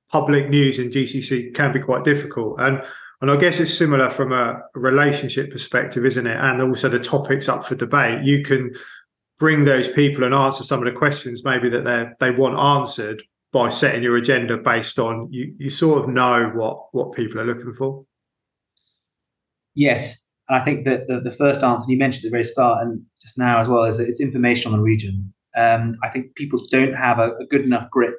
public 0.09 0.49
news 0.49 0.79
in 0.79 0.89
GCC 0.89 1.53
can 1.53 1.71
be 1.71 1.79
quite 1.79 2.03
difficult, 2.03 2.59
and 2.59 2.83
and 3.21 3.31
I 3.31 3.37
guess 3.37 3.59
it's 3.59 3.73
similar 3.73 4.09
from 4.09 4.31
a 4.31 4.61
relationship 4.73 5.51
perspective, 5.51 6.05
isn't 6.05 6.27
it? 6.27 6.37
And 6.37 6.61
also 6.61 6.89
the 6.89 6.99
topics 6.99 7.47
up 7.47 7.65
for 7.65 7.75
debate. 7.75 8.23
You 8.23 8.43
can 8.43 8.75
bring 9.39 9.65
those 9.65 9.87
people 9.87 10.23
and 10.23 10.33
answer 10.33 10.63
some 10.63 10.85
of 10.85 10.91
the 10.91 10.97
questions 10.97 11.43
maybe 11.43 11.69
that 11.69 11.83
they 11.83 12.07
they 12.19 12.31
want 12.31 12.59
answered 12.59 13.23
by 13.51 13.69
setting 13.69 14.03
your 14.03 14.17
agenda 14.17 14.57
based 14.57 14.99
on 14.99 15.31
you. 15.31 15.53
You 15.57 15.69
sort 15.69 16.03
of 16.03 16.09
know 16.09 16.51
what 16.55 16.87
what 16.91 17.13
people 17.13 17.39
are 17.39 17.45
looking 17.45 17.73
for. 17.73 18.05
Yes, 19.73 20.24
and 20.47 20.59
I 20.59 20.63
think 20.63 20.85
that 20.85 21.07
the, 21.07 21.19
the 21.19 21.31
first 21.31 21.63
answer 21.63 21.85
you 21.89 21.97
mentioned 21.97 22.25
at 22.25 22.29
the 22.29 22.35
very 22.35 22.43
start 22.43 22.83
and 22.83 23.01
just 23.21 23.37
now 23.37 23.59
as 23.59 23.67
well 23.67 23.83
is 23.85 23.97
that 23.97 24.07
it's 24.07 24.21
information 24.21 24.71
on 24.71 24.77
the 24.77 24.83
region. 24.83 25.33
Um, 25.57 25.95
I 26.03 26.09
think 26.09 26.35
people 26.35 26.59
don't 26.69 26.93
have 26.93 27.17
a, 27.19 27.31
a 27.37 27.45
good 27.49 27.61
enough 27.61 27.89
grip 27.89 28.15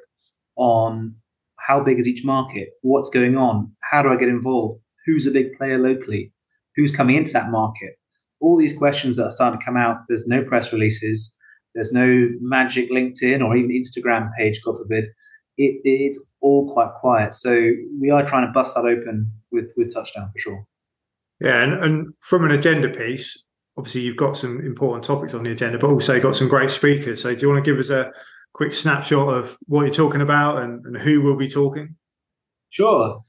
on 0.55 1.15
how 1.59 1.83
big 1.83 1.99
is 1.99 2.07
each 2.07 2.25
market, 2.25 2.69
what's 2.81 3.09
going 3.09 3.37
on, 3.37 3.71
how 3.91 4.01
do 4.01 4.09
I 4.09 4.17
get 4.17 4.27
involved, 4.27 4.81
who's 5.05 5.27
a 5.27 5.31
big 5.31 5.57
player 5.57 5.77
locally, 5.77 6.33
who's 6.75 6.91
coming 6.91 7.15
into 7.15 7.33
that 7.33 7.49
market. 7.49 7.93
All 8.39 8.57
these 8.57 8.77
questions 8.77 9.15
that 9.17 9.25
are 9.25 9.31
starting 9.31 9.59
to 9.59 9.65
come 9.65 9.77
out, 9.77 9.97
there's 10.09 10.27
no 10.27 10.43
press 10.43 10.73
releases, 10.73 11.35
there's 11.75 11.91
no 11.91 12.29
magic 12.41 12.91
LinkedIn 12.91 13.43
or 13.43 13.55
even 13.55 13.71
Instagram 13.71 14.29
page, 14.37 14.61
God 14.63 14.77
forbid. 14.77 15.05
It, 15.57 15.81
it's 15.83 16.19
all 16.41 16.71
quite 16.71 16.91
quiet. 16.99 17.33
So 17.33 17.71
we 17.99 18.09
are 18.09 18.25
trying 18.27 18.45
to 18.45 18.51
bust 18.51 18.75
that 18.75 18.85
open 18.85 19.31
with, 19.51 19.71
with 19.77 19.93
Touchdown 19.93 20.29
for 20.31 20.39
sure. 20.39 20.67
Yeah, 21.39 21.61
and, 21.61 21.83
and 21.83 22.13
from 22.21 22.45
an 22.45 22.51
agenda 22.51 22.89
piece, 22.89 23.45
obviously 23.77 24.01
you've 24.01 24.17
got 24.17 24.35
some 24.35 24.59
important 24.65 25.03
topics 25.03 25.33
on 25.33 25.43
the 25.43 25.51
agenda, 25.51 25.77
but 25.77 25.89
also 25.89 26.19
got 26.19 26.35
some 26.35 26.47
great 26.47 26.71
speakers. 26.71 27.21
So 27.21 27.35
do 27.35 27.41
you 27.41 27.49
want 27.49 27.63
to 27.63 27.71
give 27.71 27.79
us 27.79 27.89
a 27.89 28.11
quick 28.53 28.73
snapshot 28.73 29.29
of 29.29 29.57
what 29.67 29.83
you're 29.83 29.93
talking 29.93 30.21
about 30.21 30.63
and, 30.63 30.83
and 30.85 30.97
who 30.97 31.21
will 31.21 31.37
be 31.37 31.47
talking? 31.47 31.95
Sure. 32.69 33.21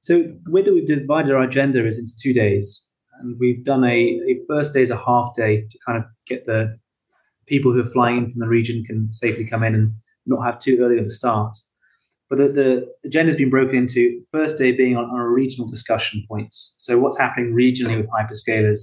So 0.00 0.22
the 0.22 0.50
way 0.50 0.62
that 0.62 0.72
we've 0.72 0.88
divided 0.88 1.32
our 1.32 1.42
agenda 1.42 1.86
is 1.86 1.98
into 1.98 2.14
two 2.18 2.32
days, 2.32 2.86
and 3.20 3.36
we've 3.38 3.62
done 3.62 3.84
a, 3.84 3.88
a 3.88 4.40
first 4.48 4.72
day 4.72 4.80
is 4.80 4.90
a 4.90 4.96
half 4.96 5.34
day 5.34 5.66
to 5.70 5.78
kind 5.86 5.98
of 5.98 6.04
get 6.26 6.46
the 6.46 6.78
people 7.46 7.72
who 7.72 7.82
are 7.82 7.86
flying 7.86 8.16
in 8.16 8.30
from 8.30 8.40
the 8.40 8.48
region 8.48 8.82
can 8.84 9.12
safely 9.12 9.44
come 9.44 9.62
in 9.62 9.74
and 9.74 9.92
not 10.24 10.42
have 10.42 10.58
too 10.58 10.78
early 10.80 10.98
of 10.98 11.04
a 11.04 11.10
start. 11.10 11.54
But 12.30 12.38
the, 12.38 12.48
the 12.48 12.92
agenda 13.04 13.32
has 13.32 13.36
been 13.36 13.50
broken 13.50 13.76
into 13.76 14.20
first 14.30 14.56
day 14.56 14.70
being 14.72 14.96
on, 14.96 15.04
on 15.04 15.20
regional 15.20 15.68
discussion 15.68 16.24
points. 16.28 16.76
So 16.78 16.98
what's 16.98 17.18
happening 17.18 17.52
regionally 17.52 17.96
with 17.96 18.08
hyperscalers? 18.08 18.78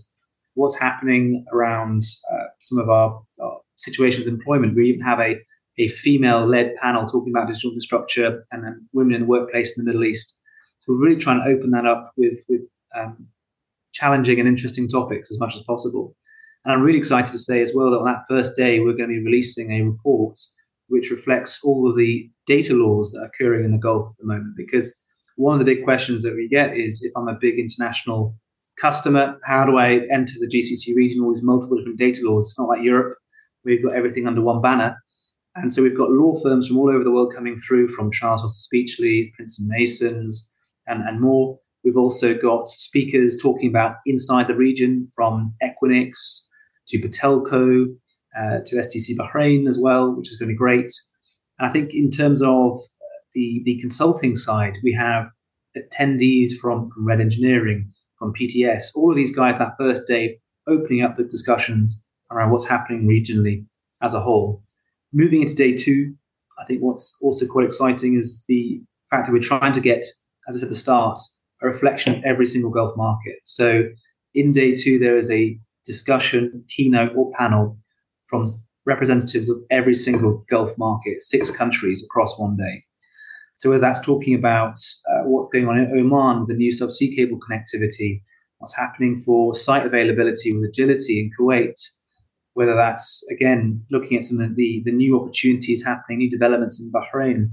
What's 0.54 0.78
happening 0.78 1.46
around 1.54 2.04
uh, 2.32 2.48
some 2.60 2.78
of 2.78 2.90
our, 2.90 3.22
our 3.42 3.62
situations 3.78 4.28
of 4.28 4.34
employment? 4.34 4.76
We 4.76 4.90
even 4.90 5.02
have 5.02 5.20
a 5.20 5.38
a 5.80 5.88
female-led 5.90 6.76
panel 6.82 7.06
talking 7.06 7.32
about 7.32 7.48
digital 7.48 7.70
infrastructure 7.70 8.46
and 8.52 8.64
then 8.64 8.90
women 8.94 9.14
in 9.14 9.22
the 9.22 9.28
workplace 9.28 9.78
in 9.78 9.86
the 9.86 9.88
Middle 9.88 10.06
East. 10.06 10.40
So 10.80 10.92
we're 10.92 11.06
really 11.06 11.22
trying 11.22 11.40
to 11.44 11.50
open 11.52 11.70
that 11.72 11.86
up 11.86 12.12
with 12.18 12.44
with 12.50 12.62
um, 12.96 13.28
challenging 13.94 14.40
and 14.40 14.48
interesting 14.48 14.88
topics 14.88 15.32
as 15.32 15.40
much 15.40 15.56
as 15.56 15.62
possible. 15.62 16.16
And 16.66 16.74
I'm 16.74 16.82
really 16.82 16.98
excited 16.98 17.32
to 17.32 17.38
say 17.38 17.62
as 17.62 17.74
well 17.74 17.92
that 17.92 18.00
on 18.00 18.06
that 18.06 18.24
first 18.28 18.56
day 18.56 18.80
we're 18.80 18.98
going 18.98 19.10
to 19.10 19.16
be 19.20 19.24
releasing 19.24 19.72
a 19.72 19.84
report 19.84 20.40
which 20.90 21.12
reflects 21.12 21.60
all 21.64 21.90
of 21.90 21.98
the 21.98 22.30
data 22.46 22.74
laws 22.74 23.12
that 23.12 23.22
are 23.22 23.30
occurring 23.34 23.66
in 23.66 23.72
the 23.72 23.78
Gulf 23.78 24.10
at 24.10 24.18
the 24.20 24.28
moment. 24.28 24.56
Because 24.56 24.96
one 25.36 25.54
of 25.54 25.60
the 25.60 25.76
big 25.76 25.84
questions 25.84 26.24
that 26.24 26.36
we 26.36 26.48
get 26.48 26.76
is 26.76 27.02
if 27.04 27.12
I'm 27.16 27.28
a 27.28 27.38
big 27.40 27.60
international 27.60 28.36
customer, 28.80 29.38
how 29.44 29.66
do 29.66 29.78
I 29.78 30.02
enter 30.12 30.34
the 30.40 30.48
GCC 30.48 30.96
region? 30.96 31.24
All 31.24 31.34
these 31.34 31.44
multiple 31.44 31.78
different 31.78 32.00
data 32.00 32.22
laws. 32.24 32.48
It's 32.48 32.60
not 32.60 32.70
like 32.70 32.84
Europe. 32.84 33.18
We've 33.64 33.84
got 33.84 33.96
everything 33.96 34.28
under 34.28 34.42
one 34.42 34.62
banner. 34.62 34.98
And 35.56 35.74
so 35.74 35.82
we've 35.82 35.98
got 35.98 36.12
law 36.12 36.40
firms 36.42 36.68
from 36.68 36.78
all 36.78 36.90
over 36.90 37.04
the 37.04 37.12
world 37.12 37.34
coming 37.36 37.58
through, 37.58 37.88
from 37.90 38.12
Charles 38.12 38.42
Foster 38.42 38.62
Speechlys, 38.62 39.28
Pinsent 39.40 39.68
Masons, 39.68 40.52
and, 40.86 41.02
and 41.08 41.20
more. 41.20 41.60
We've 41.84 41.98
also 41.98 42.36
got 42.36 42.70
speakers 42.70 43.38
talking 43.42 43.70
about 43.70 43.96
inside 44.06 44.48
the 44.48 44.56
region 44.56 45.10
from 45.16 45.56
Equinix 45.64 46.42
to 46.90 47.00
Batelco 47.00 47.88
uh, 48.38 48.60
to 48.66 48.76
STC 48.76 49.16
Bahrain 49.16 49.68
as 49.68 49.78
well, 49.80 50.12
which 50.12 50.30
is 50.30 50.38
going 50.38 50.50
to 50.50 50.54
be 50.54 50.58
great. 50.58 50.92
And 51.60 51.68
I 51.68 51.72
think 51.72 51.94
in 51.94 52.10
terms 52.10 52.42
of 52.42 52.78
the, 53.34 53.62
the 53.66 53.80
consulting 53.80 54.36
side, 54.36 54.74
we 54.84 54.94
have 54.94 55.30
attendees 55.76 56.52
from, 56.60 56.90
from 56.90 57.08
Red 57.08 57.22
Engineering, 57.22 57.92
from 58.18 58.34
PTS, 58.34 58.88
all 58.96 59.12
of 59.12 59.16
these 59.16 59.36
guys 59.36 59.60
that 59.60 59.74
first 59.80 60.04
day 60.08 60.40
opening 60.68 61.04
up 61.04 61.16
the 61.16 61.24
discussions 61.24 62.06
around 62.32 62.52
what's 62.52 62.68
happening 62.68 63.08
regionally 63.08 63.66
as 64.02 64.14
a 64.14 64.20
whole. 64.20 64.64
Moving 65.14 65.42
into 65.42 65.56
day 65.56 65.74
two, 65.74 66.14
I 66.60 66.66
think 66.66 66.82
what's 66.82 67.16
also 67.22 67.46
quite 67.46 67.66
exciting 67.66 68.18
is 68.18 68.44
the 68.48 68.82
fact 69.10 69.28
that 69.28 69.32
we're 69.32 69.40
trying 69.40 69.74
to 69.74 69.80
get 69.80 70.06
as 70.48 70.56
I 70.56 70.60
said 70.60 70.66
at 70.68 70.70
the 70.70 70.76
start, 70.76 71.20
a 71.62 71.68
reflection 71.68 72.16
of 72.16 72.24
every 72.24 72.46
single 72.46 72.72
Gulf 72.72 72.96
market. 72.96 73.36
So 73.44 73.84
in 74.34 74.52
day 74.52 74.76
two, 74.76 75.00
there 75.00 75.18
is 75.18 75.30
a 75.30 75.58
discussion, 75.86 76.64
keynote, 76.70 77.14
or 77.16 77.32
panel 77.32 77.78
from 78.28 78.46
representatives 78.86 79.50
of 79.50 79.58
every 79.70 79.96
single 79.96 80.46
Gulf 80.50 80.78
market, 80.78 81.22
six 81.22 81.52
countries 81.52 82.04
across 82.04 82.40
one 82.40 82.56
day. 82.56 82.86
So 83.58 83.70
whether 83.70 83.82
that's 83.82 84.00
talking 84.02 84.36
about 84.36 84.78
uh, 85.10 85.24
what's 85.24 85.50
going 85.50 85.68
on 85.68 85.78
in 85.78 85.92
Oman, 85.98 86.42
with 86.42 86.50
the 86.50 86.56
new 86.56 86.72
subsea 86.72 87.16
cable 87.16 87.40
connectivity, 87.40 88.22
what's 88.60 88.76
happening 88.76 89.20
for 89.20 89.56
site 89.56 89.86
availability 89.86 90.54
with 90.54 90.70
agility 90.70 91.20
in 91.20 91.32
Kuwait, 91.38 91.74
whether 92.54 92.76
that's 92.76 93.24
again 93.32 93.84
looking 93.92 94.18
at 94.18 94.26
some 94.26 94.40
of 94.40 94.56
the, 94.56 94.82
the 94.86 94.92
new 94.92 95.20
opportunities 95.20 95.84
happening, 95.84 96.20
new 96.20 96.30
developments 96.30 96.80
in 96.80 96.92
Bahrain, 96.92 97.52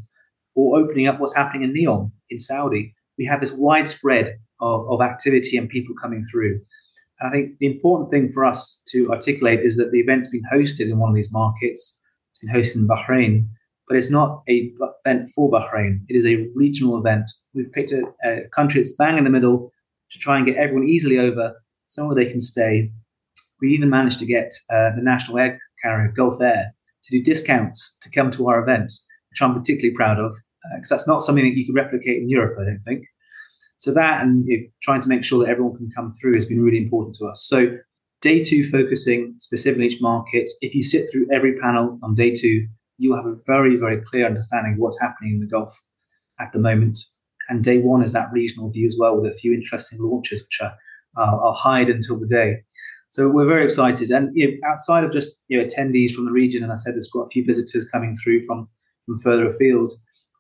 or 0.55 0.79
opening 0.79 1.07
up 1.07 1.21
what's 1.21 1.35
happening 1.35 1.63
in 1.63 1.75
Neom 1.75 2.13
in 2.31 2.39
Saudi. 2.39 2.95
We 3.19 3.27
have 3.27 3.41
this 3.41 3.53
widespread 3.53 4.39
of, 4.61 4.87
of 4.89 5.01
activity 5.01 5.57
and 5.57 5.69
people 5.69 5.95
coming 6.01 6.25
through. 6.31 6.61
I 7.25 7.31
think 7.31 7.59
the 7.59 7.67
important 7.67 8.11
thing 8.11 8.31
for 8.33 8.45
us 8.45 8.83
to 8.89 9.11
articulate 9.11 9.61
is 9.61 9.77
that 9.77 9.91
the 9.91 10.01
event's 10.01 10.29
been 10.29 10.43
hosted 10.53 10.91
in 10.91 10.99
one 10.99 11.11
of 11.11 11.17
these 11.17 11.33
markets. 11.33 11.99
It's 12.31 12.39
been 12.41 12.55
hosted 12.55 12.77
in 12.77 12.89
Bahrain, 12.89 13.49
but 13.89 13.97
it's 13.97 14.11
not 14.11 14.43
a 14.49 14.73
event 15.05 15.31
for 15.35 15.51
Bahrain. 15.51 16.01
It 16.09 16.17
is 16.17 16.27
a 16.27 16.47
regional 16.55 16.99
event. 16.99 17.31
We've 17.55 17.73
picked 17.73 17.93
a, 17.93 18.05
a 18.25 18.49
country 18.55 18.81
that's 18.81 18.95
bang 18.95 19.17
in 19.17 19.25
the 19.25 19.31
middle 19.31 19.73
to 20.11 20.19
try 20.19 20.37
and 20.37 20.47
get 20.47 20.57
everyone 20.57 20.89
easily 20.89 21.19
over 21.19 21.55
somewhere 21.87 22.15
they 22.15 22.31
can 22.31 22.41
stay. 22.41 22.93
We 23.61 23.71
even 23.71 23.89
managed 23.89 24.19
to 24.19 24.27
get 24.27 24.53
uh, 24.71 24.91
the 24.95 25.03
national 25.03 25.39
air 25.39 25.59
carrier 25.83 26.13
Gulf 26.15 26.41
Air 26.41 26.75
to 27.05 27.11
do 27.11 27.23
discounts 27.23 27.97
to 28.03 28.11
come 28.11 28.31
to 28.33 28.49
our 28.49 28.61
events, 28.61 29.05
which 29.31 29.41
I'm 29.41 29.55
particularly 29.55 29.95
proud 29.95 30.19
of 30.19 30.35
because 30.77 30.93
uh, 30.93 30.97
that's 30.97 31.09
not 31.09 31.23
something 31.23 31.45
that 31.45 31.57
you 31.57 31.67
can 31.67 31.75
replicate 31.75 32.23
in 32.23 32.29
Europe, 32.29 32.59
I 32.61 32.65
don't 32.65 32.81
think. 32.81 33.07
So 33.85 33.93
that 33.93 34.23
and 34.23 34.47
you 34.47 34.61
know, 34.61 34.67
trying 34.83 35.03
to 35.03 35.09
make 35.09 35.25
sure 35.25 35.45
that 35.45 35.51
everyone 35.51 35.77
can 35.77 35.91
come 35.95 36.11
through 36.15 36.37
has 36.37 36.47
been 36.47 36.63
really 36.63 36.79
important 36.79 37.15
to 37.17 37.27
us. 37.27 37.45
So 37.47 37.77
day 38.23 38.43
two 38.43 38.67
focusing 38.67 39.35
specifically 39.41 39.85
each 39.85 40.01
market. 40.01 40.51
If 40.63 40.75
you 40.75 40.83
sit 40.83 41.13
through 41.13 41.27
every 41.31 41.59
panel 41.59 41.99
on 42.03 42.15
day 42.15 42.33
two, 42.33 42.67
you'll 42.97 43.17
have 43.17 43.27
a 43.27 43.37
very, 43.47 43.77
very 43.77 44.01
clear 44.01 44.27
understanding 44.27 44.73
of 44.73 44.79
what's 44.79 44.99
happening 45.03 45.35
in 45.35 45.41
the 45.41 45.47
Gulf 45.47 45.83
at 46.41 46.51
the 46.55 46.59
moment. 46.59 46.97
And 47.51 47.63
day 47.63 47.79
one 47.79 48.03
is 48.03 48.15
that 48.15 48.33
regional 48.33 48.71
view 48.71 48.87
as 48.87 48.97
well, 48.99 49.21
with 49.21 49.31
a 49.31 49.35
few 49.35 49.53
interesting 49.53 49.99
launches, 50.01 50.43
which 50.43 50.61
are, 50.63 50.73
uh, 51.19 51.37
I'll 51.37 51.53
hide 51.53 51.91
until 51.91 52.19
the 52.19 52.27
day. 52.27 52.63
So 53.11 53.29
we're 53.29 53.47
very 53.47 53.67
excited. 53.67 54.11
And 54.11 54.31
you 54.33 54.49
know, 54.49 54.57
outside 54.67 55.05
of 55.05 55.13
just 55.13 55.43
you 55.49 55.59
know, 55.59 55.67
attendees 55.67 56.13
from 56.13 56.25
the 56.25 56.33
region, 56.33 56.63
and 56.63 56.73
I 56.73 56.77
said 56.77 56.95
there's 56.95 57.11
quite 57.13 57.27
a 57.27 57.35
few 57.35 57.45
visitors 57.45 57.85
coming 57.85 58.17
through 58.17 58.45
from, 58.45 58.67
from 59.05 59.19
further 59.19 59.47
afield, 59.47 59.93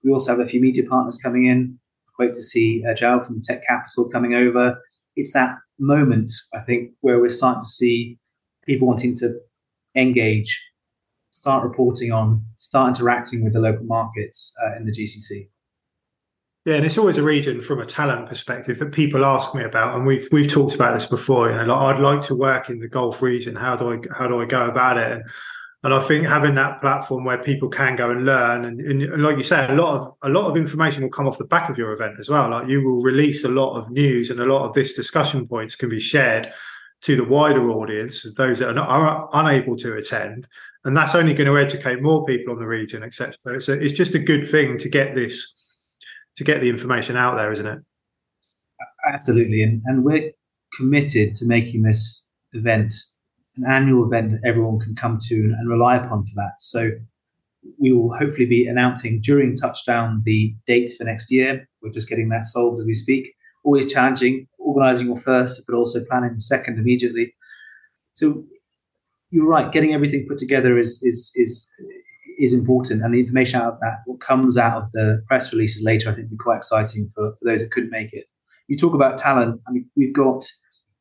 we 0.02 0.12
also 0.12 0.30
have 0.30 0.40
a 0.40 0.46
few 0.46 0.62
media 0.62 0.84
partners 0.88 1.18
coming 1.22 1.44
in. 1.44 1.78
Great 2.16 2.34
to 2.34 2.42
see 2.42 2.84
uh, 2.88 2.94
Jal 2.94 3.20
from 3.20 3.42
Tech 3.42 3.66
Capital 3.66 4.08
coming 4.08 4.34
over. 4.34 4.78
It's 5.16 5.32
that 5.32 5.56
moment, 5.78 6.32
I 6.54 6.60
think, 6.60 6.92
where 7.00 7.20
we're 7.20 7.30
starting 7.30 7.62
to 7.62 7.68
see 7.68 8.18
people 8.64 8.86
wanting 8.86 9.14
to 9.16 9.38
engage, 9.94 10.60
start 11.30 11.64
reporting 11.64 12.12
on, 12.12 12.44
start 12.56 12.96
interacting 12.96 13.44
with 13.44 13.52
the 13.52 13.60
local 13.60 13.84
markets 13.84 14.52
uh, 14.64 14.76
in 14.76 14.86
the 14.86 14.92
GCC. 14.92 15.48
Yeah, 16.64 16.76
and 16.76 16.86
it's 16.86 16.96
always 16.96 17.18
a 17.18 17.22
region 17.22 17.60
from 17.60 17.80
a 17.80 17.86
talent 17.86 18.26
perspective 18.26 18.78
that 18.78 18.92
people 18.92 19.24
ask 19.24 19.54
me 19.54 19.62
about, 19.64 19.96
and 19.96 20.06
we've 20.06 20.26
we've 20.32 20.48
talked 20.48 20.74
about 20.74 20.94
this 20.94 21.04
before. 21.04 21.50
You 21.50 21.58
know, 21.58 21.64
like 21.64 21.96
I'd 21.96 22.00
like 22.00 22.22
to 22.22 22.34
work 22.34 22.70
in 22.70 22.78
the 22.78 22.88
Gulf 22.88 23.20
region. 23.20 23.54
How 23.54 23.76
do 23.76 23.92
I 23.92 23.98
how 24.16 24.26
do 24.26 24.40
I 24.40 24.46
go 24.46 24.64
about 24.64 24.96
it? 24.96 25.12
And 25.12 25.24
and 25.84 25.92
I 25.92 26.00
think 26.00 26.26
having 26.26 26.54
that 26.54 26.80
platform 26.80 27.24
where 27.24 27.36
people 27.36 27.68
can 27.68 27.94
go 27.94 28.10
and 28.10 28.24
learn, 28.24 28.64
and, 28.64 28.80
and, 28.80 29.22
like 29.22 29.36
you 29.36 29.44
say, 29.44 29.66
a 29.68 29.74
lot 29.74 30.00
of 30.00 30.14
a 30.22 30.30
lot 30.30 30.48
of 30.48 30.56
information 30.56 31.02
will 31.02 31.10
come 31.10 31.28
off 31.28 31.36
the 31.36 31.44
back 31.44 31.68
of 31.68 31.76
your 31.76 31.92
event 31.92 32.14
as 32.18 32.30
well. 32.30 32.48
Like 32.48 32.68
you 32.68 32.82
will 32.82 33.02
release 33.02 33.44
a 33.44 33.48
lot 33.48 33.76
of 33.76 33.90
news, 33.90 34.30
and 34.30 34.40
a 34.40 34.46
lot 34.46 34.66
of 34.66 34.72
this 34.72 34.94
discussion 34.94 35.46
points 35.46 35.76
can 35.76 35.90
be 35.90 36.00
shared 36.00 36.50
to 37.02 37.16
the 37.16 37.24
wider 37.24 37.70
audience, 37.70 38.24
those 38.34 38.60
that 38.60 38.70
are, 38.70 38.72
not, 38.72 38.88
are 38.88 39.28
unable 39.34 39.76
to 39.76 39.94
attend, 39.94 40.48
and 40.86 40.96
that's 40.96 41.14
only 41.14 41.34
going 41.34 41.48
to 41.48 41.58
educate 41.58 42.00
more 42.00 42.24
people 42.24 42.54
on 42.54 42.58
the 42.58 42.66
region, 42.66 43.02
etc. 43.02 43.34
It's 43.48 43.68
it's 43.68 43.92
just 43.92 44.14
a 44.14 44.18
good 44.18 44.48
thing 44.48 44.78
to 44.78 44.88
get 44.88 45.14
this 45.14 45.52
to 46.36 46.44
get 46.44 46.62
the 46.62 46.70
information 46.70 47.18
out 47.18 47.36
there, 47.36 47.52
isn't 47.52 47.66
it? 47.66 47.78
Absolutely, 49.06 49.62
and 49.62 49.82
and 49.84 50.02
we're 50.02 50.30
committed 50.78 51.34
to 51.34 51.44
making 51.44 51.82
this 51.82 52.26
event 52.54 52.94
an 53.56 53.64
annual 53.66 54.04
event 54.04 54.32
that 54.32 54.40
everyone 54.46 54.80
can 54.80 54.94
come 54.94 55.18
to 55.28 55.34
and, 55.34 55.54
and 55.54 55.68
rely 55.68 55.96
upon 55.96 56.24
for 56.24 56.32
that. 56.36 56.54
So 56.58 56.90
we 57.78 57.92
will 57.92 58.14
hopefully 58.14 58.46
be 58.46 58.66
announcing 58.66 59.20
during 59.20 59.56
touchdown 59.56 60.20
the 60.24 60.54
date 60.66 60.92
for 60.96 61.04
next 61.04 61.30
year. 61.30 61.68
We're 61.82 61.92
just 61.92 62.08
getting 62.08 62.28
that 62.30 62.46
solved 62.46 62.80
as 62.80 62.86
we 62.86 62.94
speak. 62.94 63.34
Always 63.64 63.90
challenging, 63.92 64.46
organising 64.58 65.06
your 65.06 65.16
first, 65.16 65.62
but 65.66 65.74
also 65.74 66.04
planning 66.04 66.34
the 66.34 66.40
second 66.40 66.78
immediately. 66.78 67.34
So 68.12 68.44
you're 69.30 69.48
right. 69.48 69.72
Getting 69.72 69.94
everything 69.94 70.26
put 70.28 70.38
together 70.38 70.78
is 70.78 71.02
is 71.02 71.32
is 71.34 71.68
is 72.38 72.52
important, 72.52 73.02
and 73.02 73.14
the 73.14 73.20
information 73.20 73.60
out 73.60 73.74
of 73.74 73.80
that, 73.80 73.98
what 74.06 74.20
comes 74.20 74.58
out 74.58 74.82
of 74.82 74.90
the 74.92 75.22
press 75.26 75.52
releases 75.52 75.84
later, 75.84 76.10
I 76.10 76.14
think, 76.14 76.26
will 76.26 76.36
be 76.36 76.42
quite 76.42 76.58
exciting 76.58 77.08
for, 77.14 77.34
for 77.36 77.44
those 77.44 77.60
that 77.60 77.70
couldn't 77.70 77.90
make 77.90 78.12
it. 78.12 78.26
You 78.68 78.76
talk 78.76 78.94
about 78.94 79.18
talent. 79.18 79.60
I 79.66 79.72
mean, 79.72 79.88
we've 79.96 80.12
got 80.12 80.44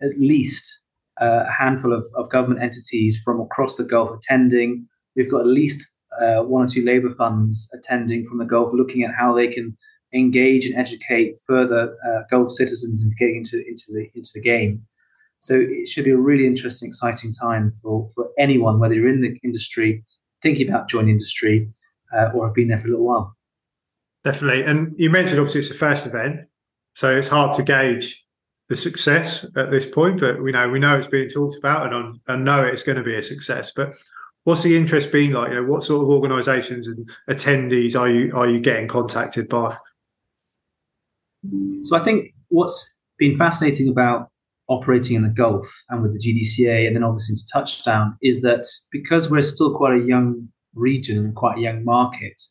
at 0.01 0.11
least 0.19 0.79
a 1.17 1.51
handful 1.51 1.93
of, 1.93 2.05
of 2.15 2.29
government 2.29 2.61
entities 2.61 3.21
from 3.23 3.39
across 3.39 3.75
the 3.75 3.83
Gulf 3.83 4.11
attending. 4.17 4.87
We've 5.15 5.29
got 5.29 5.41
at 5.41 5.47
least 5.47 5.87
uh, 6.21 6.41
one 6.41 6.65
or 6.65 6.67
two 6.67 6.83
labour 6.83 7.11
funds 7.11 7.69
attending 7.73 8.25
from 8.25 8.37
the 8.39 8.45
Gulf, 8.45 8.71
looking 8.73 9.03
at 9.03 9.13
how 9.13 9.33
they 9.33 9.47
can 9.47 9.77
engage 10.13 10.65
and 10.65 10.75
educate 10.75 11.37
further 11.45 11.95
uh, 12.07 12.21
Gulf 12.29 12.51
citizens 12.51 13.03
into 13.03 13.15
getting 13.15 13.37
into 13.37 13.57
into 13.67 13.85
the 13.89 14.09
into 14.15 14.29
the 14.33 14.41
game. 14.41 14.83
So 15.39 15.55
it 15.59 15.89
should 15.89 16.05
be 16.05 16.11
a 16.11 16.17
really 16.17 16.47
interesting, 16.47 16.87
exciting 16.87 17.31
time 17.31 17.69
for 17.69 18.09
for 18.15 18.29
anyone, 18.37 18.79
whether 18.79 18.93
you're 18.93 19.09
in 19.09 19.21
the 19.21 19.37
industry, 19.43 20.03
thinking 20.41 20.69
about 20.69 20.89
joining 20.89 21.09
industry, 21.09 21.69
uh, 22.15 22.29
or 22.33 22.47
have 22.47 22.55
been 22.55 22.69
there 22.69 22.77
for 22.77 22.87
a 22.87 22.91
little 22.91 23.05
while. 23.05 23.35
Definitely, 24.23 24.63
and 24.63 24.93
you 24.97 25.09
mentioned 25.09 25.39
obviously 25.39 25.59
it's 25.59 25.69
the 25.69 25.75
first 25.75 26.05
event, 26.05 26.41
so 26.95 27.09
it's 27.09 27.27
hard 27.27 27.55
to 27.57 27.63
gauge 27.63 28.22
the 28.73 28.81
success 28.81 29.45
at 29.55 29.69
this 29.69 29.85
point, 29.85 30.19
but 30.19 30.41
we 30.41 30.51
know 30.51 30.67
we 30.67 30.79
know 30.79 30.97
it's 30.97 31.07
being 31.07 31.29
talked 31.29 31.57
about, 31.57 31.93
and 31.93 32.19
and 32.27 32.43
know 32.43 32.63
it's 32.63 32.81
going 32.81 32.97
to 32.97 33.03
be 33.03 33.15
a 33.15 33.21
success. 33.21 33.71
But 33.75 33.93
what's 34.45 34.63
the 34.63 34.75
interest 34.75 35.11
been 35.11 35.31
like? 35.31 35.49
You 35.49 35.61
know, 35.61 35.71
what 35.71 35.83
sort 35.83 36.01
of 36.01 36.09
organisations 36.09 36.87
and 36.87 37.07
attendees 37.29 37.99
are 37.99 38.09
you 38.09 38.35
are 38.35 38.49
you 38.49 38.59
getting 38.59 38.87
contacted 38.87 39.47
by? 39.47 39.77
So 41.83 41.95
I 41.95 42.03
think 42.03 42.33
what's 42.49 42.99
been 43.19 43.37
fascinating 43.37 43.89
about 43.89 44.29
operating 44.67 45.15
in 45.17 45.21
the 45.21 45.29
Gulf 45.29 45.67
and 45.89 46.01
with 46.01 46.13
the 46.13 46.19
GDCA, 46.19 46.87
and 46.87 46.95
then 46.95 47.03
obviously 47.03 47.33
into 47.33 47.45
Touchdown, 47.53 48.17
is 48.23 48.41
that 48.41 48.65
because 48.91 49.29
we're 49.29 49.43
still 49.43 49.75
quite 49.75 50.01
a 50.01 50.03
young 50.03 50.49
region 50.73 51.19
and 51.19 51.35
quite 51.35 51.59
a 51.59 51.61
young 51.61 51.85
market, 51.85 52.41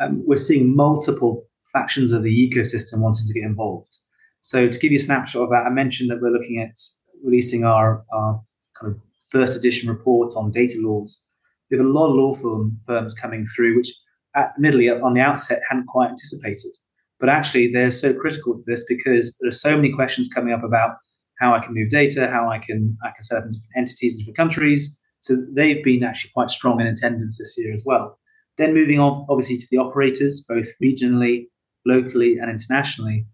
um, 0.00 0.22
we're 0.26 0.38
seeing 0.38 0.74
multiple 0.74 1.44
factions 1.70 2.12
of 2.12 2.22
the 2.22 2.34
ecosystem 2.34 3.00
wanting 3.00 3.26
to 3.26 3.34
get 3.34 3.42
involved. 3.42 3.98
So 4.40 4.68
to 4.68 4.78
give 4.78 4.92
you 4.92 4.98
a 4.98 5.02
snapshot 5.02 5.42
of 5.42 5.50
that, 5.50 5.66
I 5.66 5.70
mentioned 5.70 6.10
that 6.10 6.20
we're 6.20 6.30
looking 6.30 6.60
at 6.60 6.76
releasing 7.22 7.64
our, 7.64 8.04
our 8.12 8.40
kind 8.78 8.94
of 8.94 9.00
first 9.28 9.56
edition 9.56 9.88
report 9.88 10.32
on 10.36 10.50
data 10.50 10.76
laws. 10.78 11.24
We 11.70 11.76
have 11.76 11.86
a 11.86 11.88
lot 11.88 12.08
of 12.08 12.16
law 12.16 12.34
firm, 12.34 12.80
firms 12.86 13.14
coming 13.14 13.44
through, 13.44 13.76
which 13.76 13.92
admittedly 14.36 14.88
on 14.88 15.14
the 15.14 15.20
outset 15.20 15.60
hadn't 15.68 15.86
quite 15.86 16.10
anticipated. 16.10 16.72
But 17.18 17.28
actually, 17.28 17.70
they're 17.72 17.90
so 17.90 18.14
critical 18.14 18.54
to 18.54 18.62
this 18.66 18.84
because 18.88 19.36
there 19.40 19.48
are 19.48 19.52
so 19.52 19.76
many 19.76 19.92
questions 19.92 20.28
coming 20.28 20.54
up 20.54 20.64
about 20.64 20.96
how 21.38 21.54
I 21.54 21.60
can 21.60 21.74
move 21.74 21.90
data, 21.90 22.28
how 22.28 22.48
I 22.50 22.58
can 22.58 22.96
I 23.04 23.10
can 23.10 23.22
set 23.22 23.38
up 23.38 23.44
different 23.44 23.64
entities 23.76 24.14
in 24.14 24.20
different 24.20 24.36
countries. 24.36 24.98
So 25.20 25.36
they've 25.54 25.84
been 25.84 26.02
actually 26.02 26.30
quite 26.34 26.50
strong 26.50 26.80
in 26.80 26.86
attendance 26.86 27.36
this 27.38 27.54
year 27.58 27.72
as 27.74 27.82
well. 27.84 28.18
Then 28.56 28.74
moving 28.74 28.98
on, 28.98 29.26
obviously, 29.28 29.56
to 29.58 29.66
the 29.70 29.78
operators, 29.78 30.44
both 30.48 30.68
regionally, 30.82 31.46
locally, 31.86 32.38
and 32.38 32.50
internationally 32.50 33.26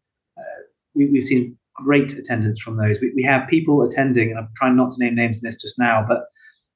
we, 0.96 1.18
have 1.18 1.24
seen 1.24 1.56
great 1.74 2.12
attendance 2.14 2.60
from 2.60 2.76
those. 2.76 3.00
We, 3.00 3.12
we 3.14 3.22
have 3.22 3.48
people 3.48 3.82
attending, 3.82 4.30
and 4.30 4.38
I'm 4.38 4.48
trying 4.56 4.76
not 4.76 4.92
to 4.92 5.04
name 5.04 5.14
names 5.14 5.38
in 5.38 5.42
this 5.44 5.60
just 5.60 5.78
now, 5.78 6.04
but 6.06 6.24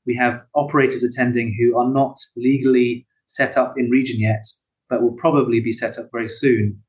we 0.06 0.14
have 0.16 0.42
operators 0.54 1.02
attending 1.02 1.54
who 1.58 1.78
are 1.78 1.88
not 1.88 2.18
legally 2.36 3.06
set 3.26 3.56
up 3.56 3.74
in 3.76 3.90
region 3.90 4.20
yet, 4.20 4.44
but 4.88 5.02
will 5.02 5.12
probably 5.12 5.60
be 5.60 5.72
set 5.72 5.98
up 5.98 6.08
very 6.12 6.28
soon, 6.28 6.82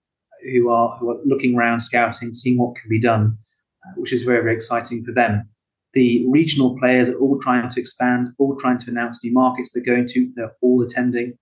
who 0.51 0.69
are 0.69 0.97
who 0.97 1.11
are 1.11 1.19
looking 1.25 1.55
around, 1.55 1.81
scouting, 1.81 2.33
seeing 2.33 2.57
what 2.57 2.75
can 2.75 2.89
be 2.89 2.99
done, 2.99 3.37
uh, 3.85 3.93
which 3.95 4.13
is 4.13 4.23
very 4.23 4.41
very 4.41 4.55
exciting 4.55 5.03
for 5.03 5.11
them. 5.11 5.47
The 5.93 6.25
regional 6.29 6.77
players 6.77 7.09
are 7.09 7.19
all 7.19 7.37
trying 7.39 7.69
to 7.69 7.79
expand, 7.79 8.29
all 8.39 8.55
trying 8.55 8.77
to 8.79 8.89
announce 8.89 9.23
new 9.23 9.33
markets 9.33 9.71
they're 9.73 9.83
going 9.83 10.07
to. 10.07 10.31
They're 10.35 10.53
all 10.61 10.81
attending. 10.81 11.37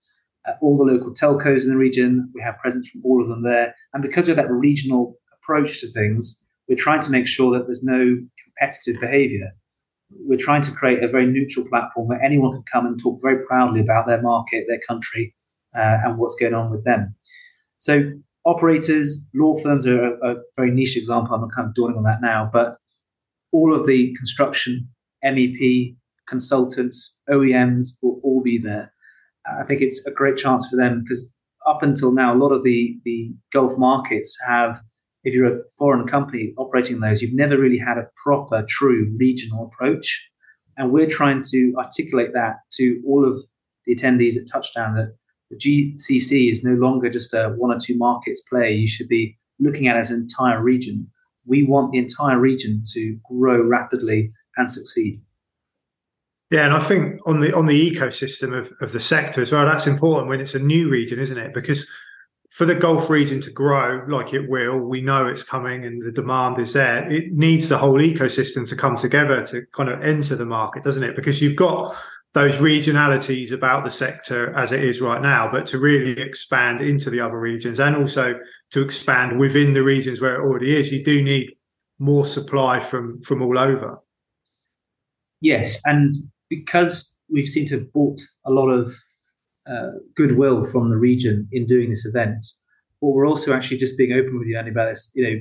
Uh, 0.48 0.54
all 0.62 0.78
the 0.78 0.92
local 0.92 1.14
telcos 1.14 1.66
in 1.66 1.72
the 1.72 1.78
region, 1.78 2.32
we 2.34 2.42
have 2.42 2.58
presence 2.58 2.90
from 2.90 3.02
all 3.04 3.22
of 3.22 3.28
them 3.28 3.44
there, 3.44 3.76
and 3.94 4.02
because 4.02 4.28
of 4.28 4.36
that 4.38 4.50
regional 4.50 5.18
approach 5.50 5.82
to 5.82 5.88
things, 5.88 6.44
we're 6.68 6.76
trying 6.76 7.02
to 7.02 7.12
make 7.12 7.28
sure 7.28 7.52
that 7.52 7.66
there's 7.66 7.84
no 7.84 8.18
competitive 8.44 9.02
behavior. 9.02 9.50
We're 10.12 10.38
trying 10.38 10.62
to 10.64 10.72
create 10.72 11.04
a 11.04 11.08
very 11.08 11.26
neutral 11.26 11.68
platform 11.68 12.08
where 12.08 12.22
anyone 12.22 12.52
can 12.52 12.64
come 12.72 12.86
and 12.86 13.00
talk 13.00 13.20
very 13.22 13.44
proudly 13.46 13.82
about 13.82 14.08
their 14.08 14.22
market, 14.22 14.66
their 14.68 14.80
country, 14.88 15.36
uh, 15.76 15.98
and 16.04 16.18
what's 16.18 16.36
going 16.36 16.54
on 16.54 16.72
with 16.72 16.84
them. 16.84 17.16
So, 17.80 18.12
operators, 18.46 19.28
law 19.34 19.56
firms 19.56 19.86
are 19.88 20.04
a, 20.04 20.32
a 20.32 20.36
very 20.56 20.72
niche 20.72 20.98
example. 20.98 21.36
I'm 21.36 21.50
kind 21.50 21.68
of 21.68 21.76
dawning 21.76 21.98
on 21.98 22.04
that 22.04 22.22
now, 22.22 22.50
but 22.52 22.78
all 23.52 23.74
of 23.74 23.86
the 23.86 24.14
construction, 24.16 24.90
MEP, 25.24 25.96
consultants, 26.28 27.20
OEMs 27.30 27.90
will 28.02 28.20
all 28.24 28.42
be 28.42 28.58
there. 28.58 28.94
I 29.48 29.64
think 29.64 29.82
it's 29.82 30.06
a 30.06 30.12
great 30.12 30.38
chance 30.38 30.68
for 30.68 30.76
them 30.76 31.04
because 31.04 31.32
up 31.66 31.82
until 31.82 32.12
now, 32.12 32.34
a 32.34 32.38
lot 32.38 32.52
of 32.52 32.64
the, 32.64 33.00
the 33.04 33.32
Gulf 33.52 33.78
markets 33.78 34.38
have 34.48 34.82
if 35.24 35.34
you're 35.34 35.54
a 35.54 35.62
foreign 35.78 36.08
company 36.08 36.54
operating 36.58 37.00
those, 37.00 37.22
you've 37.22 37.34
never 37.34 37.58
really 37.58 37.78
had 37.78 37.98
a 37.98 38.08
proper, 38.24 38.66
true 38.68 39.14
regional 39.18 39.66
approach. 39.66 40.28
And 40.78 40.92
we're 40.92 41.10
trying 41.10 41.44
to 41.52 41.74
articulate 41.78 42.34
that 42.34 42.58
to 42.74 43.02
all 43.06 43.28
of 43.28 43.38
the 43.86 43.96
attendees 43.96 44.38
at 44.38 44.48
Touchdown 44.52 44.96
that 44.96 45.16
the 45.50 45.58
GCC 45.58 46.52
is 46.52 46.64
no 46.64 46.74
longer 46.74 47.10
just 47.10 47.34
a 47.34 47.50
one 47.58 47.76
or 47.76 47.80
two 47.80 47.98
markets 47.98 48.42
play. 48.42 48.72
You 48.72 48.88
should 48.88 49.10
be 49.10 49.38
looking 49.60 49.88
at 49.88 49.98
it 49.98 50.00
as 50.00 50.12
an 50.12 50.22
entire 50.22 50.62
region. 50.62 51.10
We 51.46 51.64
want 51.64 51.92
the 51.92 51.98
entire 51.98 52.40
region 52.40 52.84
to 52.94 53.18
grow 53.30 53.62
rapidly 53.62 54.32
and 54.56 54.72
succeed. 54.72 55.22
Yeah, 56.52 56.66
and 56.66 56.74
I 56.74 56.80
think 56.80 57.20
on 57.28 57.42
the 57.42 57.56
on 57.56 57.68
the 57.68 57.92
ecosystem 57.92 58.58
of, 58.58 58.72
of 58.82 58.92
the 58.92 59.00
sector 59.00 59.42
as 59.42 59.52
well, 59.52 59.66
that's 59.66 59.86
important 59.86 60.30
when 60.30 60.40
it's 60.40 60.56
a 60.56 60.60
new 60.60 60.90
region, 60.90 61.20
isn't 61.20 61.38
it? 61.38 61.54
Because 61.54 61.88
for 62.60 62.66
the 62.66 62.76
Gulf 62.76 63.10
region 63.10 63.40
to 63.40 63.52
grow 63.52 64.04
like 64.10 64.34
it 64.34 64.50
will, 64.50 64.80
we 64.80 65.00
know 65.00 65.28
it's 65.28 65.44
coming 65.44 65.86
and 65.86 66.06
the 66.06 66.12
demand 66.12 66.60
is 66.60 66.74
there. 66.74 67.10
It 67.10 67.32
needs 67.32 67.70
the 67.70 67.78
whole 67.78 68.00
ecosystem 68.00 68.68
to 68.68 68.76
come 68.76 68.98
together 68.98 69.48
to 69.48 69.66
kind 69.74 69.88
of 69.88 70.04
enter 70.04 70.36
the 70.36 70.46
market, 70.46 70.84
doesn't 70.84 71.02
it? 71.02 71.16
Because 71.16 71.42
you've 71.42 71.56
got 71.56 71.96
those 72.34 72.58
regionalities 72.58 73.54
about 73.54 73.86
the 73.86 73.90
sector 73.90 74.54
as 74.56 74.74
it 74.74 74.84
is 74.84 75.00
right 75.00 75.22
now, 75.22 75.50
but 75.50 75.68
to 75.68 75.78
really 75.78 76.20
expand 76.22 76.82
into 76.82 77.10
the 77.10 77.22
other 77.22 77.40
regions 77.40 77.80
and 77.80 77.96
also 77.96 78.38
to 78.72 78.82
expand 78.82 79.40
within 79.40 79.72
the 79.72 79.82
regions 79.82 80.20
where 80.20 80.36
it 80.36 80.44
already 80.44 80.76
is, 80.76 80.92
you 80.92 81.02
do 81.02 81.24
need 81.24 81.54
more 81.98 82.26
supply 82.26 82.78
from 82.78 83.22
from 83.22 83.42
all 83.42 83.58
over. 83.58 84.00
Yes, 85.40 85.80
and 85.86 86.30
because 86.50 87.18
we 87.30 87.46
seem 87.46 87.68
to 87.68 87.76
have 87.76 87.94
bought 87.94 88.20
a 88.46 88.52
lot 88.52 88.68
of 88.68 88.94
uh, 89.68 89.92
goodwill 90.16 90.64
from 90.64 90.90
the 90.90 90.98
region 90.98 91.48
in 91.52 91.66
doing 91.66 91.90
this 91.90 92.06
event, 92.06 92.46
but 93.02 93.10
we're 93.10 93.28
also 93.28 93.54
actually 93.54 93.78
just 93.78 93.98
being 93.98 94.14
open 94.14 94.38
with 94.38 94.48
you, 94.48 94.58
Andy, 94.58 94.72
about 94.72 94.90
this. 94.90 95.12
You 95.14 95.24
know, 95.24 95.40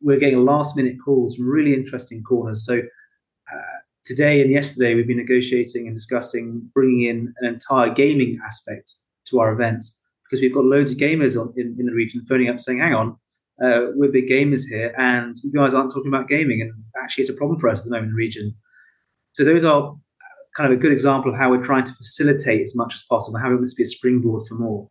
we're 0.00 0.18
getting 0.18 0.44
last 0.44 0.76
minute 0.76 0.96
calls 1.04 1.36
from 1.36 1.48
really 1.48 1.74
interesting 1.74 2.22
corners. 2.22 2.64
So 2.64 2.78
uh, 2.78 3.78
today 4.04 4.40
and 4.40 4.50
yesterday, 4.50 4.94
we've 4.94 5.06
been 5.06 5.16
negotiating 5.16 5.86
and 5.86 5.96
discussing 5.96 6.70
bringing 6.74 7.02
in 7.02 7.34
an 7.40 7.52
entire 7.54 7.90
gaming 7.90 8.38
aspect 8.44 8.94
to 9.26 9.40
our 9.40 9.52
event 9.52 9.86
because 10.24 10.40
we've 10.40 10.54
got 10.54 10.64
loads 10.64 10.92
of 10.92 10.98
gamers 10.98 11.40
on, 11.40 11.52
in, 11.56 11.76
in 11.78 11.86
the 11.86 11.92
region 11.92 12.24
phoning 12.26 12.48
up 12.48 12.60
saying, 12.60 12.80
hang 12.80 12.94
on, 12.94 13.16
uh, 13.62 13.86
we're 13.94 14.10
big 14.10 14.28
gamers 14.28 14.62
here 14.68 14.94
and 14.98 15.36
you 15.42 15.52
guys 15.52 15.74
aren't 15.74 15.92
talking 15.92 16.12
about 16.12 16.28
gaming. 16.28 16.60
And 16.60 16.72
actually, 17.02 17.22
it's 17.22 17.30
a 17.30 17.34
problem 17.34 17.58
for 17.58 17.68
us 17.68 17.80
at 17.80 17.84
the 17.84 17.90
moment 17.90 18.10
in 18.10 18.12
the 18.12 18.18
region. 18.18 18.54
So 19.32 19.44
those 19.44 19.64
are 19.64 19.96
kind 20.56 20.72
of 20.72 20.78
a 20.78 20.80
good 20.80 20.92
example 20.92 21.30
of 21.30 21.36
how 21.36 21.50
we're 21.50 21.62
trying 21.62 21.84
to 21.84 21.92
facilitate 21.92 22.62
as 22.62 22.74
much 22.74 22.94
as 22.94 23.02
possible, 23.02 23.38
we 23.38 23.54
want 23.54 23.68
be 23.76 23.82
a 23.82 23.86
springboard 23.86 24.42
for 24.48 24.54
more. 24.54 24.88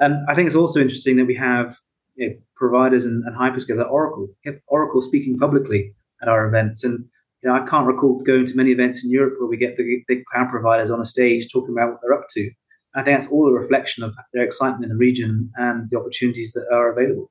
Um, 0.00 0.24
I 0.28 0.34
think 0.34 0.46
it's 0.46 0.56
also 0.56 0.80
interesting 0.80 1.16
that 1.16 1.26
we 1.26 1.36
have 1.36 1.76
you 2.16 2.28
know, 2.28 2.34
providers 2.56 3.04
and, 3.04 3.22
and 3.24 3.36
hyperscalers 3.36 3.78
like 3.78 3.90
Oracle. 3.90 4.28
Oracle 4.66 5.02
speaking 5.02 5.38
publicly 5.38 5.94
at 6.22 6.28
our 6.28 6.46
events, 6.46 6.82
and 6.82 7.04
you 7.42 7.50
know, 7.50 7.54
I 7.54 7.66
can't 7.66 7.86
recall 7.86 8.18
going 8.20 8.46
to 8.46 8.56
many 8.56 8.72
events 8.72 9.04
in 9.04 9.10
Europe 9.10 9.34
where 9.38 9.48
we 9.48 9.56
get 9.56 9.76
the 9.76 10.02
big 10.08 10.24
cloud 10.24 10.48
providers 10.48 10.90
on 10.90 11.00
a 11.00 11.04
stage 11.04 11.52
talking 11.52 11.74
about 11.74 11.92
what 11.92 12.00
they're 12.02 12.18
up 12.18 12.26
to. 12.30 12.50
I 12.96 13.02
think 13.02 13.18
that's 13.18 13.30
all 13.30 13.48
a 13.48 13.52
reflection 13.52 14.04
of 14.04 14.14
their 14.32 14.44
excitement 14.44 14.84
in 14.84 14.90
the 14.90 14.96
region 14.96 15.50
and 15.56 15.90
the 15.90 15.98
opportunities 15.98 16.52
that 16.52 16.66
are 16.72 16.92
available. 16.92 17.30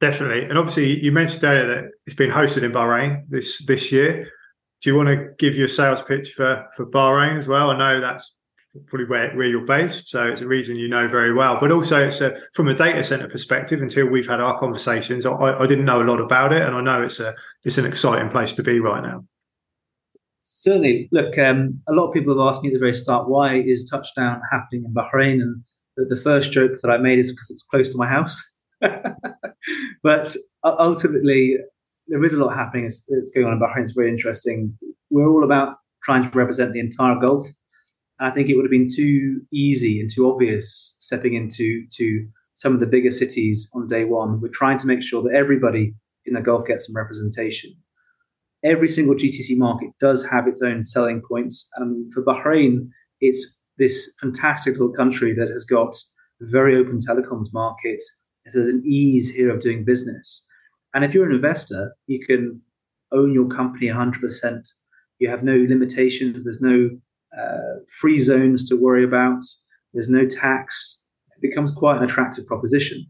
Definitely, 0.00 0.44
and 0.44 0.58
obviously, 0.58 1.02
you 1.02 1.10
mentioned 1.10 1.42
earlier 1.42 1.66
that 1.66 1.84
it's 2.04 2.16
been 2.16 2.30
hosted 2.30 2.62
in 2.62 2.72
Bahrain 2.72 3.22
this 3.28 3.64
this 3.64 3.90
year. 3.90 4.28
Do 4.82 4.90
you 4.90 4.96
want 4.96 5.08
to 5.08 5.28
give 5.38 5.56
your 5.56 5.68
sales 5.68 6.02
pitch 6.02 6.32
for 6.32 6.66
for 6.76 6.86
Bahrain 6.86 7.38
as 7.38 7.48
well? 7.48 7.70
I 7.70 7.78
know 7.78 8.00
that's 8.00 8.34
probably 8.86 9.06
where, 9.06 9.34
where 9.34 9.46
you're 9.46 9.64
based, 9.64 10.08
so 10.08 10.26
it's 10.26 10.40
a 10.40 10.46
reason 10.46 10.76
you 10.76 10.88
know 10.88 11.08
very 11.08 11.32
well. 11.32 11.58
But 11.58 11.72
also, 11.72 12.06
it's 12.06 12.20
a, 12.20 12.36
from 12.54 12.68
a 12.68 12.74
data 12.74 13.02
center 13.02 13.28
perspective. 13.28 13.82
Until 13.82 14.06
we've 14.06 14.28
had 14.28 14.40
our 14.40 14.58
conversations, 14.58 15.24
I, 15.26 15.32
I 15.32 15.66
didn't 15.66 15.84
know 15.84 16.02
a 16.02 16.04
lot 16.04 16.20
about 16.20 16.52
it, 16.52 16.62
and 16.62 16.74
I 16.74 16.80
know 16.80 17.02
it's 17.02 17.20
a 17.20 17.34
it's 17.64 17.78
an 17.78 17.86
exciting 17.86 18.28
place 18.28 18.52
to 18.54 18.62
be 18.62 18.80
right 18.80 19.02
now. 19.02 19.24
Certainly, 20.42 21.08
look, 21.12 21.38
um, 21.38 21.80
a 21.88 21.92
lot 21.92 22.08
of 22.08 22.14
people 22.14 22.36
have 22.36 22.54
asked 22.54 22.62
me 22.62 22.70
at 22.70 22.74
the 22.74 22.80
very 22.80 22.94
start, 22.94 23.28
why 23.28 23.56
is 23.56 23.84
touchdown 23.84 24.40
happening 24.50 24.84
in 24.84 24.94
Bahrain? 24.94 25.40
And 25.40 25.62
the, 25.96 26.04
the 26.04 26.20
first 26.20 26.50
joke 26.50 26.72
that 26.82 26.90
I 26.90 26.96
made 26.98 27.18
is 27.18 27.30
because 27.30 27.50
it's 27.50 27.62
close 27.62 27.90
to 27.90 27.98
my 27.98 28.06
house. 28.06 28.42
but 30.02 30.36
ultimately, 30.64 31.58
there 32.08 32.24
is 32.24 32.34
a 32.34 32.38
lot 32.38 32.54
happening. 32.54 32.86
It's, 32.86 33.04
it's 33.08 33.30
going 33.30 33.46
on 33.46 33.52
in 33.52 33.60
Bahrain. 33.60 33.82
It's 33.82 33.92
very 33.92 34.10
interesting. 34.10 34.76
We're 35.10 35.28
all 35.28 35.44
about 35.44 35.76
trying 36.02 36.28
to 36.28 36.38
represent 36.38 36.72
the 36.72 36.80
entire 36.80 37.18
Gulf. 37.18 37.46
I 38.18 38.30
think 38.30 38.48
it 38.48 38.54
would 38.54 38.64
have 38.64 38.70
been 38.70 38.88
too 38.94 39.42
easy 39.52 40.00
and 40.00 40.10
too 40.10 40.30
obvious 40.30 40.94
stepping 40.98 41.34
into 41.34 41.84
to 41.96 42.26
some 42.54 42.72
of 42.72 42.80
the 42.80 42.86
bigger 42.86 43.10
cities 43.10 43.68
on 43.74 43.88
day 43.88 44.04
one. 44.04 44.40
We're 44.40 44.48
trying 44.48 44.78
to 44.78 44.86
make 44.86 45.02
sure 45.02 45.22
that 45.22 45.34
everybody 45.34 45.94
in 46.24 46.34
the 46.34 46.40
Gulf 46.40 46.66
gets 46.66 46.86
some 46.86 46.96
representation. 46.96 47.74
Every 48.64 48.88
single 48.88 49.14
GCC 49.14 49.56
market 49.56 49.90
does 50.00 50.24
have 50.24 50.48
its 50.48 50.62
own 50.62 50.82
selling 50.82 51.22
points. 51.28 51.68
And 51.76 52.12
for 52.12 52.22
Bahrain, 52.22 52.88
it's 53.20 53.60
this 53.78 54.10
fantastic 54.20 54.72
little 54.74 54.92
country 54.92 55.34
that 55.34 55.48
has 55.48 55.64
got 55.64 55.94
a 56.40 56.46
very 56.46 56.76
open 56.76 56.98
telecoms 56.98 57.52
market. 57.52 58.02
There's 58.44 58.68
an 58.68 58.82
ease 58.84 59.30
here 59.30 59.50
of 59.54 59.60
doing 59.60 59.84
business. 59.84 60.46
And 60.94 61.04
if 61.04 61.14
you're 61.14 61.28
an 61.28 61.34
investor, 61.34 61.94
you 62.06 62.24
can 62.24 62.60
own 63.12 63.32
your 63.32 63.48
company 63.48 63.88
100%. 63.88 64.68
You 65.18 65.28
have 65.28 65.42
no 65.42 65.56
limitations. 65.68 66.44
There's 66.44 66.60
no 66.60 66.90
uh, 67.38 67.80
free 68.00 68.18
zones 68.18 68.68
to 68.68 68.76
worry 68.76 69.04
about. 69.04 69.42
There's 69.92 70.08
no 70.08 70.26
tax. 70.26 71.06
It 71.36 71.48
becomes 71.48 71.72
quite 71.72 71.98
an 71.98 72.04
attractive 72.04 72.46
proposition. 72.46 73.06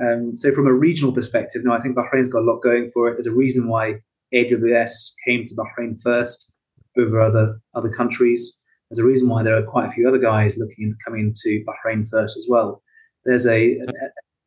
Um, 0.00 0.34
so, 0.34 0.52
from 0.52 0.66
a 0.66 0.72
regional 0.72 1.12
perspective, 1.12 1.62
no, 1.64 1.72
I 1.72 1.80
think 1.80 1.96
Bahrain's 1.96 2.28
got 2.28 2.42
a 2.42 2.44
lot 2.44 2.62
going 2.62 2.90
for 2.90 3.08
it. 3.08 3.14
There's 3.14 3.26
a 3.26 3.32
reason 3.32 3.68
why 3.68 3.96
AWS 4.32 5.12
came 5.26 5.46
to 5.46 5.54
Bahrain 5.54 6.00
first 6.00 6.52
over 6.96 7.20
other 7.20 7.60
other 7.74 7.88
countries. 7.88 8.60
There's 8.88 9.00
a 9.00 9.04
reason 9.04 9.28
why 9.28 9.42
there 9.42 9.56
are 9.56 9.62
quite 9.62 9.86
a 9.86 9.90
few 9.90 10.08
other 10.08 10.18
guys 10.18 10.56
looking 10.56 10.86
into 10.86 10.98
coming 11.04 11.34
to 11.42 11.64
Bahrain 11.64 12.08
first 12.08 12.36
as 12.36 12.46
well. 12.48 12.82
There's 13.24 13.46
a, 13.46 13.72
a 13.72 13.92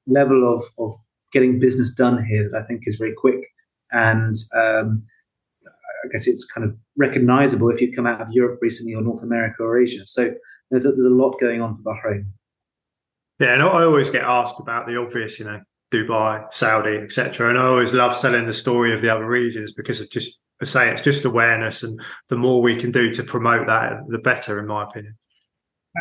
level 0.07 0.53
of, 0.53 0.63
of 0.77 0.95
getting 1.33 1.59
business 1.59 1.89
done 1.89 2.23
here 2.25 2.49
that 2.49 2.61
I 2.61 2.65
think 2.65 2.83
is 2.85 2.95
very 2.95 3.13
quick. 3.13 3.47
And 3.91 4.35
um, 4.55 5.03
I 5.65 6.07
guess 6.11 6.27
it's 6.27 6.45
kind 6.45 6.65
of 6.65 6.75
recognizable 6.97 7.69
if 7.69 7.81
you 7.81 7.93
come 7.93 8.07
out 8.07 8.21
of 8.21 8.31
Europe 8.31 8.59
recently 8.61 8.93
or 8.93 9.01
North 9.01 9.23
America 9.23 9.63
or 9.63 9.79
Asia. 9.79 10.05
So 10.05 10.33
there's 10.71 10.85
a, 10.85 10.91
there's 10.91 11.05
a 11.05 11.09
lot 11.09 11.39
going 11.39 11.61
on 11.61 11.75
for 11.75 11.81
Bahrain. 11.81 12.25
Yeah, 13.39 13.53
and 13.53 13.63
I 13.63 13.83
always 13.83 14.09
get 14.09 14.23
asked 14.23 14.59
about 14.59 14.87
the 14.87 14.97
obvious, 14.97 15.39
you 15.39 15.45
know, 15.45 15.61
Dubai, 15.91 16.51
Saudi, 16.53 16.97
etc. 16.97 17.49
And 17.49 17.57
I 17.57 17.65
always 17.65 17.93
love 17.93 18.19
telling 18.19 18.45
the 18.45 18.53
story 18.53 18.93
of 18.93 19.01
the 19.01 19.09
other 19.09 19.25
regions 19.25 19.73
because 19.73 19.99
it's 19.99 20.09
just, 20.09 20.39
I 20.61 20.65
say, 20.65 20.89
it's 20.89 21.01
just 21.01 21.25
awareness, 21.25 21.83
and 21.83 22.01
the 22.29 22.37
more 22.37 22.61
we 22.61 22.75
can 22.75 22.91
do 22.91 23.11
to 23.13 23.23
promote 23.23 23.67
that, 23.67 23.99
the 24.07 24.17
better, 24.17 24.59
in 24.59 24.67
my 24.67 24.83
opinion. 24.83 25.17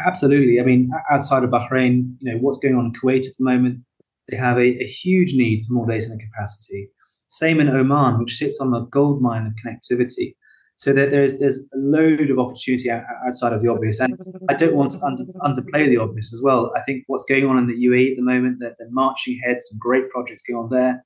Absolutely. 0.07 0.61
I 0.61 0.65
mean, 0.65 0.91
outside 1.11 1.45
of 1.45 1.51
Bahrain, 1.51 2.15
you 2.21 2.33
know, 2.33 2.39
what's 2.39 2.59
going 2.59 2.77
on 2.77 2.87
in 2.87 2.93
Kuwait 2.93 3.27
at 3.27 3.37
the 3.39 3.45
moment, 3.45 3.81
they 4.29 4.37
have 4.37 4.57
a, 4.57 4.83
a 4.83 4.87
huge 4.87 5.35
need 5.35 5.65
for 5.65 5.73
more 5.73 5.87
data 5.87 6.03
center 6.03 6.25
capacity. 6.25 6.89
Same 7.29 7.61
in 7.61 7.69
Oman, 7.69 8.19
which 8.19 8.37
sits 8.37 8.61
on 8.61 8.71
the 8.71 8.81
gold 8.87 9.23
mine 9.23 9.47
of 9.47 9.55
connectivity. 9.55 10.35
So 10.77 10.93
that 10.95 11.11
there's 11.11 11.39
there's 11.39 11.59
a 11.59 11.77
load 11.77 12.31
of 12.31 12.39
opportunity 12.39 12.91
outside 12.91 13.53
of 13.53 13.63
the 13.63 13.69
obvious, 13.69 14.01
and 14.01 14.19
I 14.49 14.55
don't 14.55 14.75
want 14.75 14.93
to 14.93 15.01
under, 15.03 15.25
underplay 15.41 15.89
the 15.89 15.99
obvious 15.99 16.33
as 16.33 16.41
well. 16.43 16.73
I 16.77 16.81
think 16.81 17.05
what's 17.07 17.25
going 17.25 17.47
on 17.47 17.57
in 17.57 17.69
the 17.69 17.87
UAE 17.87 18.13
at 18.13 18.17
the 18.17 18.23
moment, 18.23 18.59
that 18.61 18.75
they're 18.79 18.91
marching 18.91 19.39
ahead, 19.43 19.59
some 19.61 19.79
great 19.79 20.11
projects 20.11 20.43
going 20.43 20.65
on 20.65 20.71
there. 20.71 21.05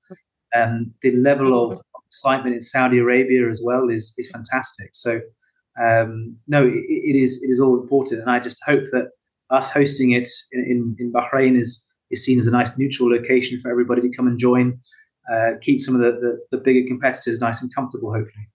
Um, 0.55 0.95
the 1.03 1.15
level 1.17 1.63
of 1.63 1.79
excitement 2.07 2.57
in 2.57 2.63
Saudi 2.63 2.99
Arabia 2.99 3.51
as 3.51 3.61
well 3.63 3.89
is 3.91 4.15
is 4.17 4.31
fantastic. 4.31 4.91
So 4.95 5.21
um, 5.79 6.39
no, 6.47 6.67
it, 6.67 6.73
it 6.73 7.17
is 7.17 7.43
it 7.43 7.49
is 7.49 7.61
all 7.61 7.79
important, 7.79 8.23
and 8.23 8.31
I 8.31 8.41
just 8.41 8.63
hope 8.65 8.85
that 8.93 9.09
us 9.51 9.69
hosting 9.69 10.13
it 10.13 10.29
in, 10.53 10.61
in, 10.61 10.97
in 10.99 11.13
Bahrain 11.13 11.59
is 11.59 11.85
is 12.11 12.25
seen 12.25 12.39
as 12.39 12.47
a 12.47 12.51
nice 12.51 12.77
neutral 12.77 13.11
location 13.11 13.61
for 13.61 13.71
everybody 13.71 14.03
to 14.03 14.11
come 14.11 14.27
and 14.27 14.39
join. 14.39 14.79
Uh, 15.33 15.53
keep 15.61 15.81
some 15.81 15.95
of 15.95 16.01
the, 16.01 16.13
the, 16.13 16.57
the 16.57 16.63
bigger 16.63 16.87
competitors 16.87 17.41
nice 17.41 17.61
and 17.61 17.75
comfortable, 17.75 18.13
hopefully. 18.13 18.49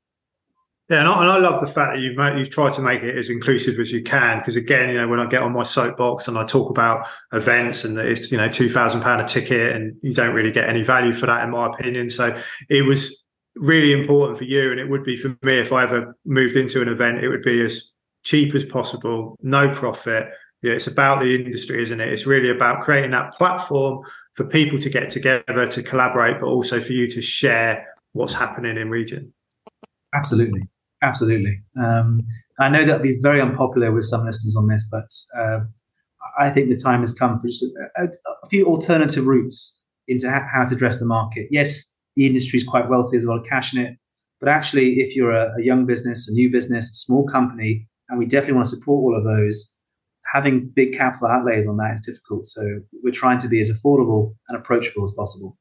Yeah, 0.92 1.00
and 1.00 1.08
I, 1.08 1.22
and 1.22 1.32
I, 1.32 1.38
love 1.38 1.62
the 1.62 1.68
fact 1.68 1.96
that 1.96 2.02
you've 2.02 2.18
made, 2.18 2.38
you've 2.38 2.50
tried 2.50 2.74
to 2.74 2.82
make 2.82 3.02
it 3.02 3.18
as 3.18 3.30
inclusive 3.30 3.80
as 3.80 3.94
you 3.94 4.04
can. 4.04 4.40
Because 4.40 4.58
again, 4.58 4.90
you 4.90 4.98
know, 4.98 5.08
when 5.08 5.22
I 5.22 5.26
get 5.26 5.42
on 5.42 5.54
my 5.54 5.64
soapbox 5.64 6.28
and 6.28 6.38
I 6.38 6.46
talk 6.46 6.70
about 6.70 7.08
events 7.32 7.86
and 7.86 7.96
that 7.96 8.08
it's 8.08 8.30
you 8.30 8.38
know 8.38 8.50
two 8.50 8.70
thousand 8.70 9.00
pound 9.00 9.22
a 9.22 9.26
ticket, 9.26 9.74
and 9.74 9.96
you 10.02 10.14
don't 10.14 10.36
really 10.36 10.52
get 10.52 10.68
any 10.68 10.84
value 10.84 11.14
for 11.14 11.28
that, 11.28 11.46
in 11.46 11.52
my 11.52 11.68
opinion. 11.68 12.10
So 12.10 12.38
it 12.70 12.82
was 12.82 13.24
really 13.56 13.94
important 13.94 14.38
for 14.38 14.44
you, 14.44 14.70
and 14.70 14.82
it 14.82 14.90
would 14.90 15.06
be 15.06 15.16
for 15.16 15.30
me 15.44 15.60
if 15.60 15.72
I 15.72 15.84
ever 15.84 16.14
moved 16.26 16.58
into 16.58 16.82
an 16.82 16.90
event. 16.90 17.24
It 17.24 17.30
would 17.30 17.42
be 17.42 17.64
as 17.64 17.94
cheap 18.24 18.54
as 18.54 18.66
possible, 18.66 19.38
no 19.42 19.74
profit, 19.74 20.28
yeah, 20.62 20.74
it's 20.74 20.88
about 20.88 21.22
the 21.22 21.36
industry, 21.36 21.82
isn't 21.82 22.00
it? 22.00 22.14
It's 22.14 22.26
really 22.26 22.50
about 22.50 22.84
creating 22.84 23.12
that 23.12 23.34
platform 23.34 24.06
for 24.34 24.46
people 24.46 24.80
to 24.80 24.90
get 24.90 25.10
together 25.10 25.68
to 25.68 25.84
collaborate, 25.84 26.40
but 26.40 26.48
also 26.48 26.80
for 26.80 26.94
you 26.94 27.08
to 27.10 27.22
share 27.22 27.86
what's 28.14 28.34
happening 28.34 28.78
in 28.78 28.90
region. 28.90 29.34
Absolutely, 30.14 30.62
absolutely. 31.02 31.62
Um, 31.82 32.22
I 32.60 32.70
know 32.70 32.86
that'll 32.86 33.02
be 33.02 33.18
very 33.22 33.42
unpopular 33.42 33.92
with 33.92 34.06
some 34.06 34.26
listeners 34.26 34.56
on 34.56 34.68
this, 34.68 34.86
but 34.90 35.10
uh, 35.38 35.62
I 36.40 36.50
think 36.50 36.70
the 36.70 36.78
time 36.78 37.02
has 37.02 37.12
come 37.12 37.40
for 37.40 37.48
just 37.48 37.64
a, 37.64 38.04
a, 38.04 38.06
a 38.06 38.48
few 38.50 38.68
alternative 38.68 39.26
routes 39.26 39.82
into 40.08 40.30
how 40.30 40.66
to 40.66 40.76
address 40.76 41.00
the 41.00 41.06
market. 41.06 41.48
Yes, 41.50 41.86
the 42.16 42.28
industry 42.28 42.58
is 42.58 42.64
quite 42.64 42.90
wealthy, 42.90 43.18
there's 43.18 43.24
a 43.24 43.30
lot 43.30 43.40
of 43.40 43.46
cash 43.46 43.74
in 43.74 43.80
it, 43.82 43.98
but 44.42 44.50
actually, 44.50 45.00
if 45.00 45.16
you're 45.16 45.32
a, 45.32 45.54
a 45.58 45.64
young 45.64 45.86
business, 45.86 46.28
a 46.28 46.34
new 46.34 46.52
business, 46.52 46.90
a 46.90 46.94
small 46.94 47.28
company, 47.28 47.88
and 48.10 48.20
we 48.20 48.26
definitely 48.26 48.56
want 48.56 48.66
to 48.66 48.76
support 48.76 49.02
all 49.04 49.18
of 49.18 49.24
those, 49.24 49.74
having 50.32 50.70
big 50.70 50.98
capital 50.98 51.28
outlays 51.28 51.68
on 51.68 51.78
that 51.78 51.96
is 51.96 52.02
difficult. 52.02 52.46
So 52.46 52.80
we're 53.04 53.12
trying 53.12 53.40
to 53.40 53.48
be 53.48 53.60
as 53.60 53.70
affordable 53.70 54.36
and 54.48 54.58
approachable 54.58 55.04
as 55.04 55.12
possible. 55.12 55.58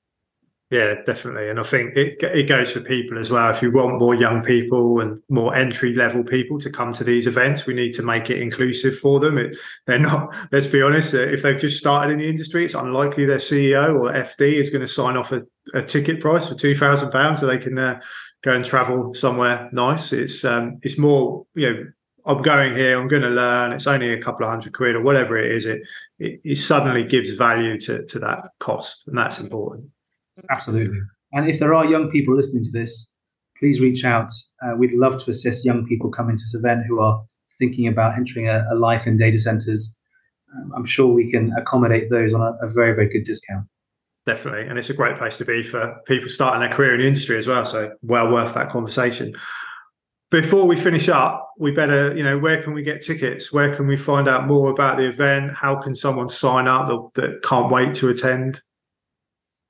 Yeah, 0.70 1.02
definitely. 1.04 1.48
And 1.48 1.58
I 1.58 1.64
think 1.64 1.96
it 1.96 2.18
it 2.22 2.48
goes 2.48 2.70
for 2.70 2.80
people 2.80 3.18
as 3.18 3.28
well. 3.28 3.50
If 3.50 3.60
you 3.60 3.72
want 3.72 3.98
more 3.98 4.14
young 4.14 4.40
people 4.40 5.00
and 5.00 5.20
more 5.28 5.52
entry 5.52 5.96
level 5.96 6.22
people 6.22 6.60
to 6.60 6.70
come 6.70 6.92
to 6.94 7.02
these 7.02 7.26
events, 7.26 7.66
we 7.66 7.74
need 7.74 7.92
to 7.94 8.04
make 8.04 8.30
it 8.30 8.40
inclusive 8.40 8.96
for 8.96 9.18
them. 9.18 9.36
It, 9.36 9.56
they're 9.88 9.98
not, 9.98 10.32
let's 10.52 10.68
be 10.68 10.80
honest, 10.80 11.12
uh, 11.12 11.18
if 11.18 11.42
they've 11.42 11.58
just 11.58 11.78
started 11.78 12.12
in 12.12 12.18
the 12.18 12.28
industry, 12.28 12.64
it's 12.64 12.74
unlikely 12.74 13.24
their 13.24 13.38
CEO 13.38 13.98
or 13.98 14.12
FD 14.12 14.60
is 14.60 14.70
going 14.70 14.82
to 14.82 14.88
sign 14.88 15.16
off 15.16 15.32
a, 15.32 15.42
a 15.74 15.82
ticket 15.82 16.20
price 16.20 16.48
for 16.48 16.54
£2,000 16.54 17.38
so 17.38 17.46
they 17.46 17.58
can 17.58 17.76
uh, 17.76 18.00
go 18.44 18.52
and 18.52 18.64
travel 18.64 19.12
somewhere 19.12 19.68
nice. 19.72 20.12
It's 20.12 20.44
um, 20.44 20.78
it's 20.82 20.98
more, 20.98 21.46
you 21.56 21.68
know, 21.68 21.84
I'm 22.26 22.42
going 22.42 22.74
here, 22.74 23.00
I'm 23.00 23.08
going 23.08 23.22
to 23.22 23.28
learn. 23.28 23.72
It's 23.72 23.86
only 23.86 24.12
a 24.12 24.22
couple 24.22 24.44
of 24.44 24.50
hundred 24.50 24.74
quid 24.74 24.94
or 24.94 25.02
whatever 25.02 25.38
it 25.38 25.52
is. 25.52 25.66
It, 25.66 25.82
it, 26.18 26.40
it 26.44 26.56
suddenly 26.56 27.04
gives 27.04 27.30
value 27.30 27.78
to, 27.80 28.04
to 28.06 28.18
that 28.20 28.50
cost, 28.58 29.04
and 29.06 29.16
that's 29.16 29.38
important. 29.38 29.90
Absolutely. 30.50 30.98
And 31.32 31.48
if 31.48 31.58
there 31.58 31.74
are 31.74 31.84
young 31.84 32.10
people 32.10 32.34
listening 32.34 32.64
to 32.64 32.70
this, 32.72 33.12
please 33.58 33.80
reach 33.80 34.04
out. 34.04 34.30
Uh, 34.62 34.74
we'd 34.76 34.94
love 34.94 35.22
to 35.22 35.30
assist 35.30 35.64
young 35.64 35.86
people 35.86 36.10
coming 36.10 36.36
to 36.36 36.42
this 36.42 36.54
event 36.54 36.84
who 36.88 37.00
are 37.00 37.22
thinking 37.58 37.86
about 37.86 38.16
entering 38.16 38.48
a, 38.48 38.66
a 38.70 38.74
life 38.74 39.06
in 39.06 39.16
data 39.16 39.38
centers. 39.38 39.96
Um, 40.56 40.72
I'm 40.76 40.84
sure 40.84 41.12
we 41.12 41.30
can 41.30 41.52
accommodate 41.56 42.10
those 42.10 42.34
on 42.34 42.40
a, 42.40 42.66
a, 42.66 42.68
very, 42.68 42.94
very 42.94 43.08
good 43.08 43.24
discount. 43.24 43.66
Definitely. 44.26 44.66
And 44.66 44.78
it's 44.78 44.90
a 44.90 44.94
great 44.94 45.16
place 45.16 45.36
to 45.38 45.44
be 45.44 45.62
for 45.62 46.00
people 46.06 46.28
starting 46.28 46.60
their 46.60 46.74
career 46.74 46.94
in 46.94 47.00
the 47.00 47.06
industry 47.06 47.38
as 47.38 47.46
well. 47.46 47.64
So, 47.64 47.92
well 48.02 48.32
worth 48.32 48.54
that 48.54 48.70
conversation. 48.70 49.32
Before 50.30 50.64
we 50.64 50.76
finish 50.76 51.08
up, 51.08 51.52
we 51.58 51.72
better, 51.72 52.16
you 52.16 52.22
know, 52.22 52.38
where 52.38 52.62
can 52.62 52.72
we 52.72 52.84
get 52.84 53.02
tickets? 53.02 53.52
Where 53.52 53.74
can 53.74 53.88
we 53.88 53.96
find 53.96 54.28
out 54.28 54.46
more 54.46 54.70
about 54.70 54.96
the 54.96 55.08
event? 55.08 55.54
How 55.56 55.74
can 55.74 55.96
someone 55.96 56.28
sign 56.28 56.68
up 56.68 56.86
that, 57.14 57.20
that 57.20 57.42
can't 57.42 57.70
wait 57.70 57.96
to 57.96 58.08
attend? 58.10 58.62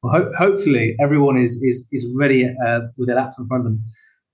Well, 0.02 0.12
ho- 0.12 0.32
hopefully 0.36 0.96
everyone 1.00 1.38
is 1.38 1.62
is 1.62 1.86
is 1.92 2.06
ready 2.14 2.46
uh, 2.66 2.80
with 2.98 3.08
their 3.08 3.16
laptop 3.16 3.40
in 3.40 3.48
front 3.48 3.66
of 3.66 3.72
them. 3.72 3.84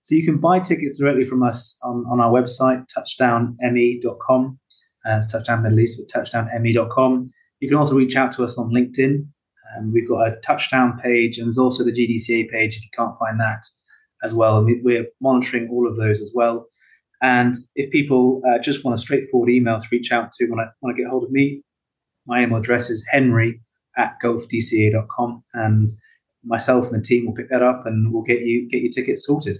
So 0.02 0.14
you 0.16 0.24
can 0.24 0.38
buy 0.38 0.58
tickets 0.58 0.98
directly 0.98 1.24
from 1.24 1.42
us 1.42 1.76
on, 1.82 2.04
on 2.08 2.20
our 2.20 2.30
website, 2.30 2.84
touchdownme.com. 2.96 4.58
Uh, 5.04 5.16
it's 5.16 5.32
Touchdown 5.32 5.62
Middle 5.62 5.80
East, 5.80 6.00
but 6.00 6.24
touchdownme.com. 6.24 7.30
You 7.60 7.68
can 7.68 7.76
also 7.76 7.94
reach 7.94 8.14
out 8.16 8.32
to 8.32 8.44
us 8.44 8.58
on 8.58 8.70
LinkedIn. 8.70 9.26
Um, 9.76 9.92
we've 9.92 10.08
got 10.08 10.28
a 10.28 10.36
touchdown 10.44 10.98
page, 11.02 11.38
and 11.38 11.46
there's 11.46 11.58
also 11.58 11.84
the 11.84 11.92
GDCA 11.92 12.48
page 12.48 12.76
if 12.76 12.84
you 12.84 12.90
can't 12.96 13.16
find 13.18 13.40
that 13.40 13.64
as 14.22 14.34
well. 14.34 14.58
And 14.58 14.82
we're 14.82 15.06
monitoring 15.20 15.68
all 15.70 15.88
of 15.88 15.96
those 15.96 16.20
as 16.20 16.32
well. 16.34 16.66
And 17.22 17.54
if 17.74 17.90
people 17.90 18.42
uh, 18.46 18.58
just 18.58 18.84
want 18.84 18.94
a 18.94 19.00
straightforward 19.00 19.50
email 19.50 19.78
to 19.78 19.86
reach 19.90 20.12
out 20.12 20.32
to 20.32 20.46
when 20.46 20.60
I 20.60 20.66
want 20.80 20.96
to 20.96 21.02
get 21.02 21.08
hold 21.08 21.24
of 21.24 21.30
me, 21.30 21.62
my 22.26 22.42
email 22.42 22.58
address 22.58 22.90
is 22.90 23.06
henry 23.10 23.60
at 23.96 24.16
gulfdca.com. 24.22 25.44
And 25.54 25.90
myself 26.44 26.90
and 26.90 27.00
the 27.00 27.04
team 27.04 27.26
will 27.26 27.34
pick 27.34 27.50
that 27.50 27.62
up 27.62 27.86
and 27.86 28.12
we'll 28.12 28.22
get 28.22 28.40
you 28.40 28.68
get 28.68 28.82
your 28.82 28.92
tickets 28.92 29.26
sorted. 29.26 29.58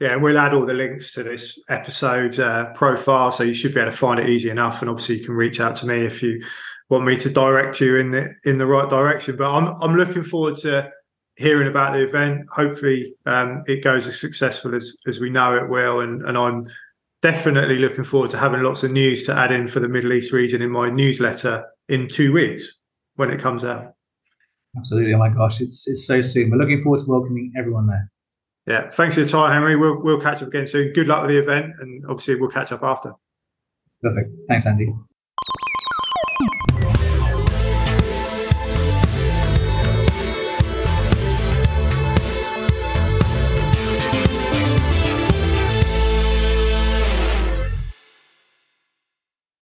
Yeah, 0.00 0.14
and 0.14 0.22
we'll 0.22 0.38
add 0.38 0.54
all 0.54 0.66
the 0.66 0.74
links 0.74 1.12
to 1.12 1.22
this 1.22 1.58
episode 1.68 2.40
uh, 2.40 2.72
profile, 2.72 3.30
so 3.30 3.44
you 3.44 3.54
should 3.54 3.74
be 3.74 3.80
able 3.80 3.92
to 3.92 3.96
find 3.96 4.18
it 4.18 4.28
easy 4.28 4.50
enough. 4.50 4.80
And 4.82 4.90
obviously, 4.90 5.18
you 5.18 5.24
can 5.24 5.34
reach 5.34 5.60
out 5.60 5.76
to 5.76 5.86
me 5.86 6.04
if 6.04 6.20
you 6.20 6.44
want 6.90 7.04
me 7.04 7.16
to 7.16 7.30
direct 7.30 7.80
you 7.80 7.96
in 7.96 8.10
the 8.10 8.34
in 8.44 8.58
the 8.58 8.66
right 8.66 8.88
direction. 8.88 9.36
But 9.36 9.52
I'm 9.52 9.68
I'm 9.80 9.96
looking 9.96 10.24
forward 10.24 10.56
to 10.58 10.90
hearing 11.36 11.68
about 11.68 11.94
the 11.94 12.04
event. 12.04 12.46
Hopefully, 12.50 13.14
um, 13.26 13.64
it 13.66 13.82
goes 13.82 14.06
as 14.06 14.20
successful 14.20 14.74
as 14.74 14.96
as 15.06 15.20
we 15.20 15.30
know 15.30 15.56
it 15.56 15.68
will, 15.68 16.00
and 16.00 16.22
and 16.22 16.36
I'm 16.36 16.66
definitely 17.22 17.78
looking 17.78 18.04
forward 18.04 18.30
to 18.30 18.38
having 18.38 18.62
lots 18.62 18.82
of 18.82 18.92
news 18.92 19.22
to 19.24 19.34
add 19.34 19.50
in 19.50 19.66
for 19.68 19.80
the 19.80 19.88
Middle 19.88 20.12
East 20.12 20.32
region 20.32 20.60
in 20.60 20.70
my 20.70 20.90
newsletter 20.90 21.64
in 21.88 22.08
two 22.08 22.32
weeks 22.32 22.80
when 23.16 23.30
it 23.30 23.40
comes 23.40 23.64
out. 23.64 23.94
Absolutely. 24.76 25.14
Oh 25.14 25.18
my 25.18 25.28
gosh, 25.28 25.60
it's 25.60 25.86
it's 25.86 26.06
so 26.06 26.22
soon. 26.22 26.50
We're 26.50 26.58
looking 26.58 26.82
forward 26.82 27.00
to 27.00 27.06
welcoming 27.06 27.52
everyone 27.56 27.86
there. 27.86 28.10
Yeah. 28.66 28.90
Thanks 28.90 29.14
for 29.14 29.20
your 29.20 29.28
time, 29.28 29.52
Henry. 29.52 29.76
We'll 29.76 30.02
we'll 30.02 30.20
catch 30.20 30.42
up 30.42 30.48
again 30.48 30.66
soon. 30.66 30.92
Good 30.92 31.06
luck 31.06 31.22
with 31.22 31.30
the 31.30 31.38
event, 31.38 31.72
and 31.80 32.04
obviously 32.08 32.36
we'll 32.36 32.50
catch 32.50 32.72
up 32.72 32.82
after. 32.82 33.12
Perfect. 34.02 34.30
Thanks, 34.48 34.66
Andy. 34.66 34.92